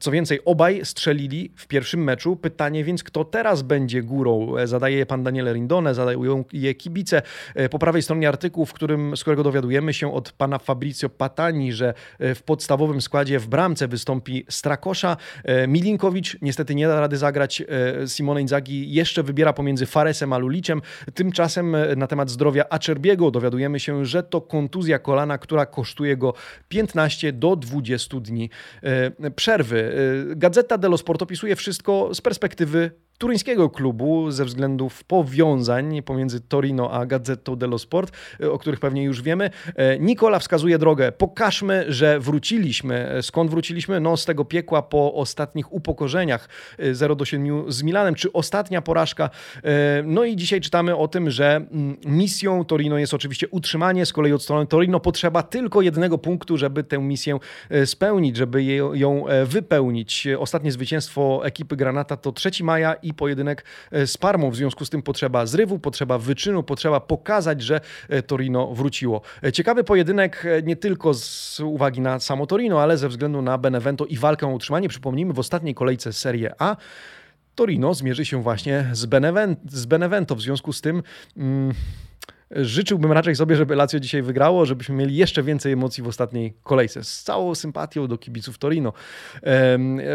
Co 0.00 0.10
więcej, 0.10 0.40
obaj 0.44 0.80
strzelili 0.84 1.52
w 1.56 1.66
pierwszym 1.66 2.04
meczu. 2.04 2.36
Pytanie 2.36 2.84
więc, 2.84 3.04
kto 3.04 3.24
teraz 3.24 3.62
będzie 3.62 4.02
górą? 4.02 4.54
Zadaje 4.64 5.06
pan 5.06 5.22
Daniele 5.22 5.52
Rindone, 5.52 5.94
zadają 5.94 6.44
je 6.52 6.74
kibice. 6.74 7.22
Po 7.70 7.78
prawej 7.78 8.02
stronie 8.02 8.28
artykułu, 8.28 8.66
w 8.66 8.72
którym, 8.72 9.16
z 9.16 9.20
którego 9.20 9.42
dowiadujemy 9.42 9.94
się 9.94 10.14
od 10.14 10.32
pana 10.32 10.58
Fabrizio 10.58 11.08
Patani, 11.08 11.71
że 11.72 11.94
e, 12.18 12.34
w 12.34 12.42
podstawowym 12.42 13.00
składzie 13.00 13.38
w 13.38 13.46
bramce 13.46 13.88
wystąpi 13.88 14.44
Strakosza. 14.48 15.16
E, 15.44 15.66
Milinkowicz 15.66 16.36
niestety 16.42 16.74
nie 16.74 16.86
da 16.86 17.00
rady 17.00 17.16
zagrać. 17.16 17.60
E, 17.60 18.08
Simone 18.08 18.40
Inzaghi 18.40 18.92
jeszcze 18.92 19.22
wybiera 19.22 19.52
pomiędzy 19.52 19.86
Faresem 19.86 20.32
a 20.32 20.38
Luliciem. 20.38 20.82
Tymczasem 21.14 21.76
na 21.96 22.06
temat 22.06 22.30
zdrowia 22.30 22.64
Acerbiego 22.70 23.30
dowiadujemy 23.30 23.80
się, 23.80 24.04
że 24.04 24.22
to 24.22 24.40
kontuzja 24.40 24.98
kolana, 24.98 25.38
która 25.38 25.66
kosztuje 25.66 26.16
go 26.16 26.34
15 26.68 27.32
do 27.32 27.56
20 27.56 28.20
dni 28.20 28.50
przerwy. 29.36 29.92
Gazeta 30.36 30.78
dello 30.78 30.98
Sport 30.98 31.22
opisuje 31.22 31.56
wszystko 31.56 32.14
z 32.14 32.20
perspektywy 32.20 32.90
turyńskiego 33.18 33.70
klubu 33.70 34.30
ze 34.30 34.44
względów 34.44 35.04
powiązań 35.04 36.02
pomiędzy 36.02 36.40
Torino 36.40 36.90
a 36.90 37.06
Gazzetto 37.06 37.56
dello 37.56 37.78
Sport, 37.78 38.16
e, 38.40 38.50
o 38.50 38.58
których 38.58 38.80
pewnie 38.80 39.04
już 39.04 39.22
wiemy. 39.22 39.50
E, 39.76 39.98
Nikola 39.98 40.38
wskazuje 40.38 40.78
drogę. 40.78 41.12
Pokażmy, 41.12 41.84
że 41.88 42.20
wróciliśmy. 42.20 43.08
E, 43.08 43.22
skąd 43.22 43.50
wróciliśmy? 43.50 44.00
No 44.00 44.16
z 44.16 44.24
tego 44.24 44.44
piekła 44.44 44.82
po 44.82 45.14
ostatnich 45.14 45.72
upokorzeniach 45.72 46.48
0 46.92 47.14
do 47.14 47.24
7 47.24 47.72
z 47.72 47.82
Milanem, 47.82 48.14
czy 48.14 48.32
ostatnia 48.32 48.82
porażka. 48.82 49.30
No 50.04 50.24
i 50.24 50.36
dzisiaj 50.36 50.60
czytamy 50.60 50.96
o 50.96 51.08
tym, 51.08 51.30
że 51.30 51.56
mm, 51.56 51.96
misją 52.06 52.64
Torino 52.64 52.98
jest 52.98 53.14
oczywiście 53.14 53.48
utrzymanie. 53.48 54.06
Z 54.06 54.12
kolei 54.12 54.32
od 54.32 54.42
strony 54.42 54.66
Torino 54.66 55.00
potrzeba 55.00 55.42
tylko 55.42 55.82
jednego 55.82 56.18
punktu, 56.18 56.56
żeby 56.56 56.84
tę 56.84 56.98
misję 56.98 57.38
spełnić, 57.84 58.36
żeby 58.36 58.64
ją 58.94 59.24
wypełnić. 59.44 60.28
Ostatnie 60.38 60.72
zwycięstwo 60.72 61.40
ekipy 61.44 61.76
Granata 61.76 62.16
to 62.16 62.32
3 62.32 62.50
maja 62.64 62.94
i 62.94 63.11
pojedynek 63.14 63.64
e, 63.90 64.06
z 64.06 64.16
Parmą. 64.16 64.50
W 64.50 64.56
związku 64.56 64.84
z 64.84 64.90
tym 64.90 65.02
potrzeba 65.02 65.46
zrywu, 65.46 65.78
potrzeba 65.78 66.18
wyczynu, 66.18 66.62
potrzeba 66.62 67.00
pokazać, 67.00 67.62
że 67.62 67.80
e, 68.08 68.22
Torino 68.22 68.74
wróciło. 68.74 69.20
E, 69.44 69.52
ciekawy 69.52 69.84
pojedynek 69.84 70.44
nie 70.62 70.76
tylko 70.76 71.14
z 71.14 71.60
uwagi 71.60 72.00
na 72.00 72.20
samo 72.20 72.46
Torino, 72.46 72.82
ale 72.82 72.98
ze 72.98 73.08
względu 73.08 73.42
na 73.42 73.58
Benevento 73.58 74.04
i 74.04 74.16
walkę 74.16 74.46
o 74.46 74.50
utrzymanie. 74.50 74.88
Przypomnijmy, 74.88 75.32
w 75.32 75.38
ostatniej 75.38 75.74
kolejce 75.74 76.12
Serie 76.12 76.54
A 76.58 76.76
Torino 77.54 77.94
zmierzy 77.94 78.24
się 78.24 78.42
właśnie 78.42 78.86
z, 78.92 79.08
z 79.70 79.86
Benevento. 79.86 80.34
W 80.34 80.42
związku 80.42 80.72
z 80.72 80.80
tym... 80.80 81.02
Mm, 81.36 81.74
Życzyłbym 82.56 83.12
raczej 83.12 83.36
sobie, 83.36 83.56
żeby 83.56 83.76
Lazio 83.76 84.00
dzisiaj 84.00 84.22
wygrało, 84.22 84.66
żebyśmy 84.66 84.94
mieli 84.94 85.16
jeszcze 85.16 85.42
więcej 85.42 85.72
emocji 85.72 86.02
w 86.02 86.08
ostatniej 86.08 86.54
kolejce. 86.62 87.04
Z 87.04 87.22
całą 87.22 87.54
sympatią 87.54 88.06
do 88.06 88.18
kibiców 88.18 88.58
Torino. 88.58 88.92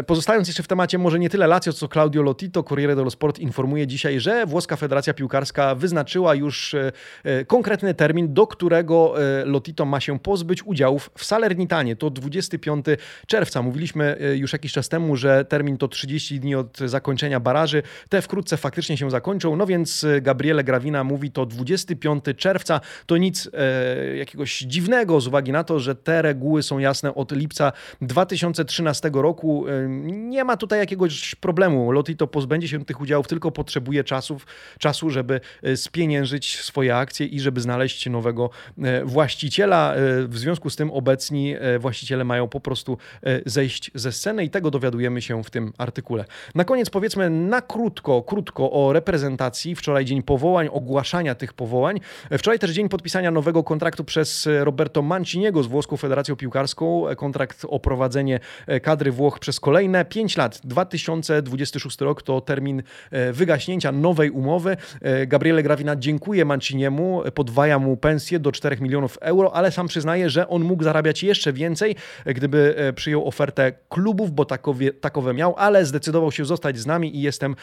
Pozostając 0.06 0.48
jeszcze 0.48 0.62
w 0.62 0.68
temacie 0.68 0.98
może 0.98 1.18
nie 1.18 1.30
tyle 1.30 1.46
Lazio, 1.46 1.72
co 1.72 1.88
Claudio 1.88 2.22
Lotito, 2.22 2.62
Corriere 2.62 2.96
dello 2.96 3.10
Sport 3.10 3.38
informuje 3.38 3.86
dzisiaj, 3.86 4.20
że 4.20 4.46
włoska 4.46 4.76
Federacja 4.76 5.14
Piłkarska 5.14 5.74
wyznaczyła 5.74 6.34
już 6.34 6.74
e, 6.74 6.92
e, 7.24 7.44
konkretny 7.44 7.94
termin, 7.94 8.34
do 8.34 8.46
którego 8.46 9.14
e, 9.22 9.44
Lotito 9.44 9.84
ma 9.84 10.00
się 10.00 10.18
pozbyć 10.18 10.62
udziałów 10.66 11.10
w 11.18 11.24
Salernitanie. 11.24 11.96
To 11.96 12.10
25 12.10 12.86
czerwca. 13.26 13.62
Mówiliśmy 13.62 14.16
już 14.34 14.52
jakiś 14.52 14.72
czas 14.72 14.88
temu, 14.88 15.16
że 15.16 15.44
termin 15.44 15.76
to 15.76 15.88
30 15.88 16.40
dni 16.40 16.54
od 16.54 16.78
zakończenia 16.78 17.40
baraży. 17.40 17.82
Te 18.08 18.22
wkrótce 18.22 18.56
faktycznie 18.56 18.96
się 18.96 19.10
zakończą, 19.10 19.56
no 19.56 19.66
więc 19.66 20.06
Gabriele 20.22 20.64
Gravina 20.64 21.04
mówi 21.04 21.30
to 21.30 21.46
25 21.46 22.24
czerwca. 22.34 22.80
To 23.06 23.16
nic 23.16 23.50
e, 23.52 24.16
jakiegoś 24.16 24.58
dziwnego 24.58 25.20
z 25.20 25.26
uwagi 25.26 25.52
na 25.52 25.64
to, 25.64 25.80
że 25.80 25.94
te 25.94 26.22
reguły 26.22 26.62
są 26.62 26.78
jasne 26.78 27.14
od 27.14 27.32
lipca 27.32 27.72
2013 28.02 29.10
roku. 29.14 29.68
E, 29.68 29.88
nie 30.08 30.44
ma 30.44 30.56
tutaj 30.56 30.78
jakiegoś 30.78 31.34
problemu. 31.34 31.92
Lotito 31.92 32.26
pozbędzie 32.26 32.68
się 32.68 32.84
tych 32.84 33.00
udziałów, 33.00 33.28
tylko 33.28 33.50
potrzebuje 33.50 34.04
czasów, 34.04 34.46
czasu, 34.78 35.10
żeby 35.10 35.40
e, 35.62 35.76
spieniężyć 35.76 36.60
swoje 36.60 36.96
akcje 36.96 37.26
i 37.26 37.40
żeby 37.40 37.60
znaleźć 37.60 38.06
nowego 38.06 38.50
e, 38.78 39.04
właściciela. 39.04 39.94
E, 39.94 39.98
w 40.28 40.38
związku 40.38 40.70
z 40.70 40.76
tym 40.76 40.90
obecni 40.90 41.54
właściciele 41.78 42.24
mają 42.24 42.48
po 42.48 42.60
prostu 42.60 42.98
zejść 43.46 43.90
ze 43.94 44.12
sceny 44.12 44.44
i 44.44 44.50
tego 44.50 44.70
dowiadujemy 44.70 45.22
się 45.22 45.44
w 45.44 45.50
tym 45.50 45.72
artykule. 45.78 46.24
Na 46.54 46.64
koniec 46.64 46.90
powiedzmy 46.90 47.30
na 47.30 47.62
krótko, 47.62 48.22
krótko 48.22 48.72
o 48.72 48.92
reprezentacji. 48.92 49.74
Wczoraj 49.74 50.04
dzień 50.04 50.22
powołań, 50.22 50.68
ogłaszania 50.72 51.34
tych 51.34 51.52
powołań. 51.52 52.00
Wczoraj 52.38 52.58
też 52.58 52.70
dzień 52.70 52.88
podpisania 52.88 53.30
nowego 53.30 53.64
kontraktu 53.64 54.04
przez 54.04 54.48
Roberto 54.60 55.02
Manciniego 55.02 55.62
z 55.62 55.66
Włoską 55.66 55.96
Federacją 55.96 56.36
Piłkarską. 56.36 57.04
Kontrakt 57.16 57.66
o 57.68 57.80
prowadzenie 57.80 58.40
kadry 58.82 59.12
Włoch 59.12 59.38
przez 59.38 59.60
kolejne 59.60 60.04
5 60.04 60.36
lat. 60.36 60.60
2026 60.64 62.00
rok 62.00 62.22
to 62.22 62.40
termin 62.40 62.82
e, 63.10 63.32
wygaśnięcia 63.32 63.92
nowej 63.92 64.30
umowy. 64.30 64.76
E, 65.02 65.26
Gabriele 65.26 65.62
Gravina 65.62 65.96
dziękuję 65.96 66.44
Manciniemu, 66.44 67.22
podwaja 67.34 67.78
mu 67.78 67.96
pensję 67.96 68.38
do 68.38 68.52
4 68.52 68.76
milionów 68.80 69.18
euro, 69.20 69.54
ale 69.54 69.72
sam 69.72 69.88
przyznaje, 69.88 70.30
że 70.30 70.48
on 70.48 70.62
mógł 70.62 70.84
zarabiać 70.84 71.22
jeszcze 71.22 71.52
więcej, 71.52 71.96
gdyby 72.26 72.74
e, 72.76 72.92
przyjął 72.92 73.28
ofertę 73.28 73.72
klubów, 73.88 74.32
bo 74.32 74.44
takowe, 74.44 74.92
takowe 74.92 75.34
miał, 75.34 75.54
ale 75.56 75.84
zdecydował 75.84 76.32
się 76.32 76.44
zostać 76.44 76.78
z 76.78 76.86
nami 76.86 77.16
i 77.16 77.22
jestem 77.22 77.56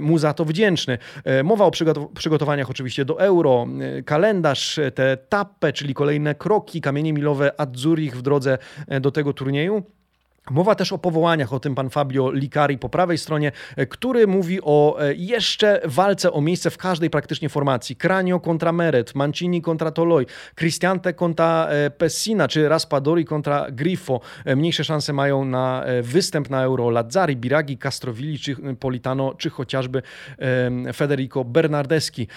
mu 0.00 0.18
za 0.18 0.34
to 0.34 0.44
wdzięczny. 0.44 0.98
Mowa 1.44 1.64
o 1.64 1.70
przygotowaniach 2.14 2.70
oczywiście 2.70 3.04
do 3.04 3.20
euro, 3.20 3.66
kalendarz, 4.04 4.78
te 4.94 5.16
tappe, 5.16 5.72
czyli 5.72 5.94
kolejne 5.94 6.34
kroki, 6.34 6.80
kamienie 6.80 7.12
milowe 7.12 7.60
Azzurich 7.60 8.16
w 8.16 8.22
drodze 8.22 8.58
e, 8.88 9.00
do 9.00 9.10
tego 9.10 9.32
turnieju. 9.32 9.82
Mowa 10.50 10.74
też 10.74 10.92
o 10.92 10.98
powołaniach, 10.98 11.52
o 11.52 11.60
tym 11.60 11.74
pan 11.74 11.90
Fabio 11.90 12.30
Licari 12.30 12.78
po 12.78 12.88
prawej 12.88 13.18
stronie, 13.18 13.52
e, 13.76 13.86
który 13.86 14.26
mówi 14.26 14.58
o 14.62 14.96
e, 15.00 15.14
jeszcze 15.14 15.80
walce 15.84 16.32
o 16.32 16.40
miejsce 16.40 16.70
w 16.70 16.78
każdej 16.78 17.10
praktycznie 17.10 17.48
formacji. 17.48 17.96
Kranio 17.96 18.40
kontra 18.40 18.72
Meret, 18.72 19.14
Mancini 19.14 19.62
kontra 19.62 19.90
Toloi, 19.90 20.26
Cristiante 20.54 21.12
kontra 21.12 21.66
e, 21.68 21.90
Pessina, 21.90 22.48
czy 22.48 22.68
Raspadori 22.68 23.24
kontra 23.24 23.66
Grifo. 23.70 24.20
Mniejsze 24.56 24.84
szanse 24.84 25.12
mają 25.12 25.44
na 25.44 25.84
występ 26.02 26.50
na 26.50 26.62
Euro 26.62 26.90
Lazzari, 26.90 27.36
Biragi, 27.36 27.78
Castrovilli, 27.78 28.38
czy 28.38 28.56
Politano, 28.80 29.34
czy 29.34 29.50
chociażby 29.50 30.02
Federico 30.94 31.44
Bernardeschi. 31.44 32.28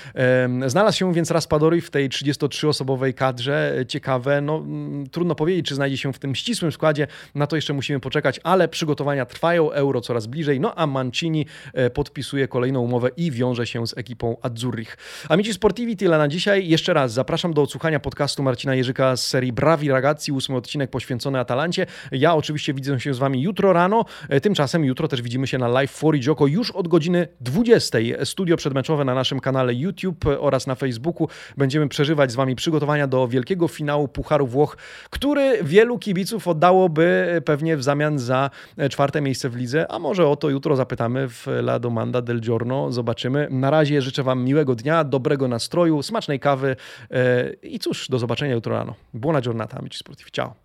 Znalazł 0.68 0.98
się 0.98 1.14
więc 1.14 1.32
Raspadori 1.32 1.82
w 1.82 1.92
tej 1.92 2.10
33-osobowej 2.10 3.14
kadrze. 3.14 3.86
Ciekawe, 3.88 4.42
no 4.42 4.64
trudno 5.12 5.36
powiedzieć, 5.36 5.66
czy 5.66 5.76
znajdzie 5.76 5.98
się 5.98 6.14
w 6.14 6.20
tym 6.20 6.36
ścisłym 6.36 6.72
składzie. 6.72 7.08
Na 7.36 7.48
to 7.48 7.56
jeszcze 7.56 7.74
musimy 7.74 7.95
musimy 7.96 8.02
poczekać, 8.02 8.40
ale 8.44 8.68
przygotowania 8.68 9.26
trwają, 9.26 9.72
euro 9.72 10.02
coraz 10.02 10.28
bliżej, 10.28 10.60
no 10.60 10.76
a 10.76 10.88
Mancini 10.88 11.46
e, 11.74 11.90
podpisuje 11.90 12.48
kolejną 12.48 12.82
umowę 12.82 13.10
i 13.18 13.32
wiąże 13.32 13.68
się 13.68 13.88
z 13.88 13.98
ekipą 13.98 14.38
Azzurrich. 14.42 14.98
Amici 15.30 15.54
Sportivi 15.54 15.98
tyle 15.98 16.18
na 16.18 16.28
dzisiaj. 16.28 16.68
Jeszcze 16.68 16.94
raz 16.94 17.14
zapraszam 17.14 17.54
do 17.54 17.62
odsłuchania 17.62 18.00
podcastu 18.00 18.44
Marcina 18.44 18.76
Jerzyka 18.76 19.16
z 19.16 19.28
serii 19.28 19.54
Bravi 19.54 19.90
Ragazzi, 19.90 20.32
ósmy 20.32 20.56
odcinek 20.56 20.90
poświęcony 20.90 21.40
Atalancie. 21.40 21.86
Ja 22.12 22.36
oczywiście 22.36 22.74
widzę 22.74 23.00
się 23.00 23.14
z 23.14 23.18
Wami 23.18 23.42
jutro 23.42 23.74
rano, 23.74 24.06
e, 24.30 24.42
tymczasem 24.42 24.86
jutro 24.86 25.08
też 25.08 25.22
widzimy 25.22 25.48
się 25.48 25.58
na 25.58 25.68
Live 25.68 25.92
for 25.92 26.16
Joko 26.26 26.48
już 26.48 26.72
od 26.72 26.88
godziny 26.88 27.28
20. 27.42 27.98
Studio 28.24 28.58
przedmeczowe 28.58 29.06
na 29.06 29.16
naszym 29.16 29.40
kanale 29.40 29.74
YouTube 29.74 30.26
oraz 30.40 30.68
na 30.68 30.76
Facebooku. 30.76 31.28
Będziemy 31.58 31.88
przeżywać 31.90 32.32
z 32.32 32.36
Wami 32.36 32.56
przygotowania 32.56 33.08
do 33.08 33.28
wielkiego 33.28 33.68
finału 33.68 34.08
Pucharu 34.08 34.48
Włoch, 34.48 34.78
który 35.10 35.60
wielu 35.64 36.00
kibiców 36.00 36.48
oddałoby 36.48 37.42
pewnie 37.46 37.78
w 37.78 37.84
zamian 37.86 38.20
za 38.20 38.50
e, 38.78 38.90
czwarte 38.90 39.22
miejsce 39.22 39.50
w 39.50 39.56
lidze, 39.56 39.92
a 39.92 40.00
może 40.00 40.28
o 40.28 40.36
to 40.36 40.50
jutro 40.50 40.76
zapytamy 40.76 41.30
w 41.30 41.48
La 41.48 41.80
Domanda 41.80 42.22
del 42.22 42.42
Giorno. 42.42 42.92
Zobaczymy. 42.92 43.48
Na 43.52 43.70
razie 43.70 44.02
życzę 44.02 44.24
Wam 44.24 44.44
miłego 44.44 44.76
dnia, 44.76 45.04
dobrego 45.04 45.48
nastroju, 45.48 46.04
smacznej 46.04 46.40
kawy 46.40 46.76
e, 47.12 47.54
i 47.54 47.80
cóż, 47.80 48.10
do 48.10 48.20
zobaczenia 48.20 48.54
jutro 48.54 48.76
rano. 48.76 48.94
Buona 49.14 49.42
giornata, 49.42 49.78
amici 49.78 49.98
sportivi. 49.98 50.32
Ciao. 50.32 50.65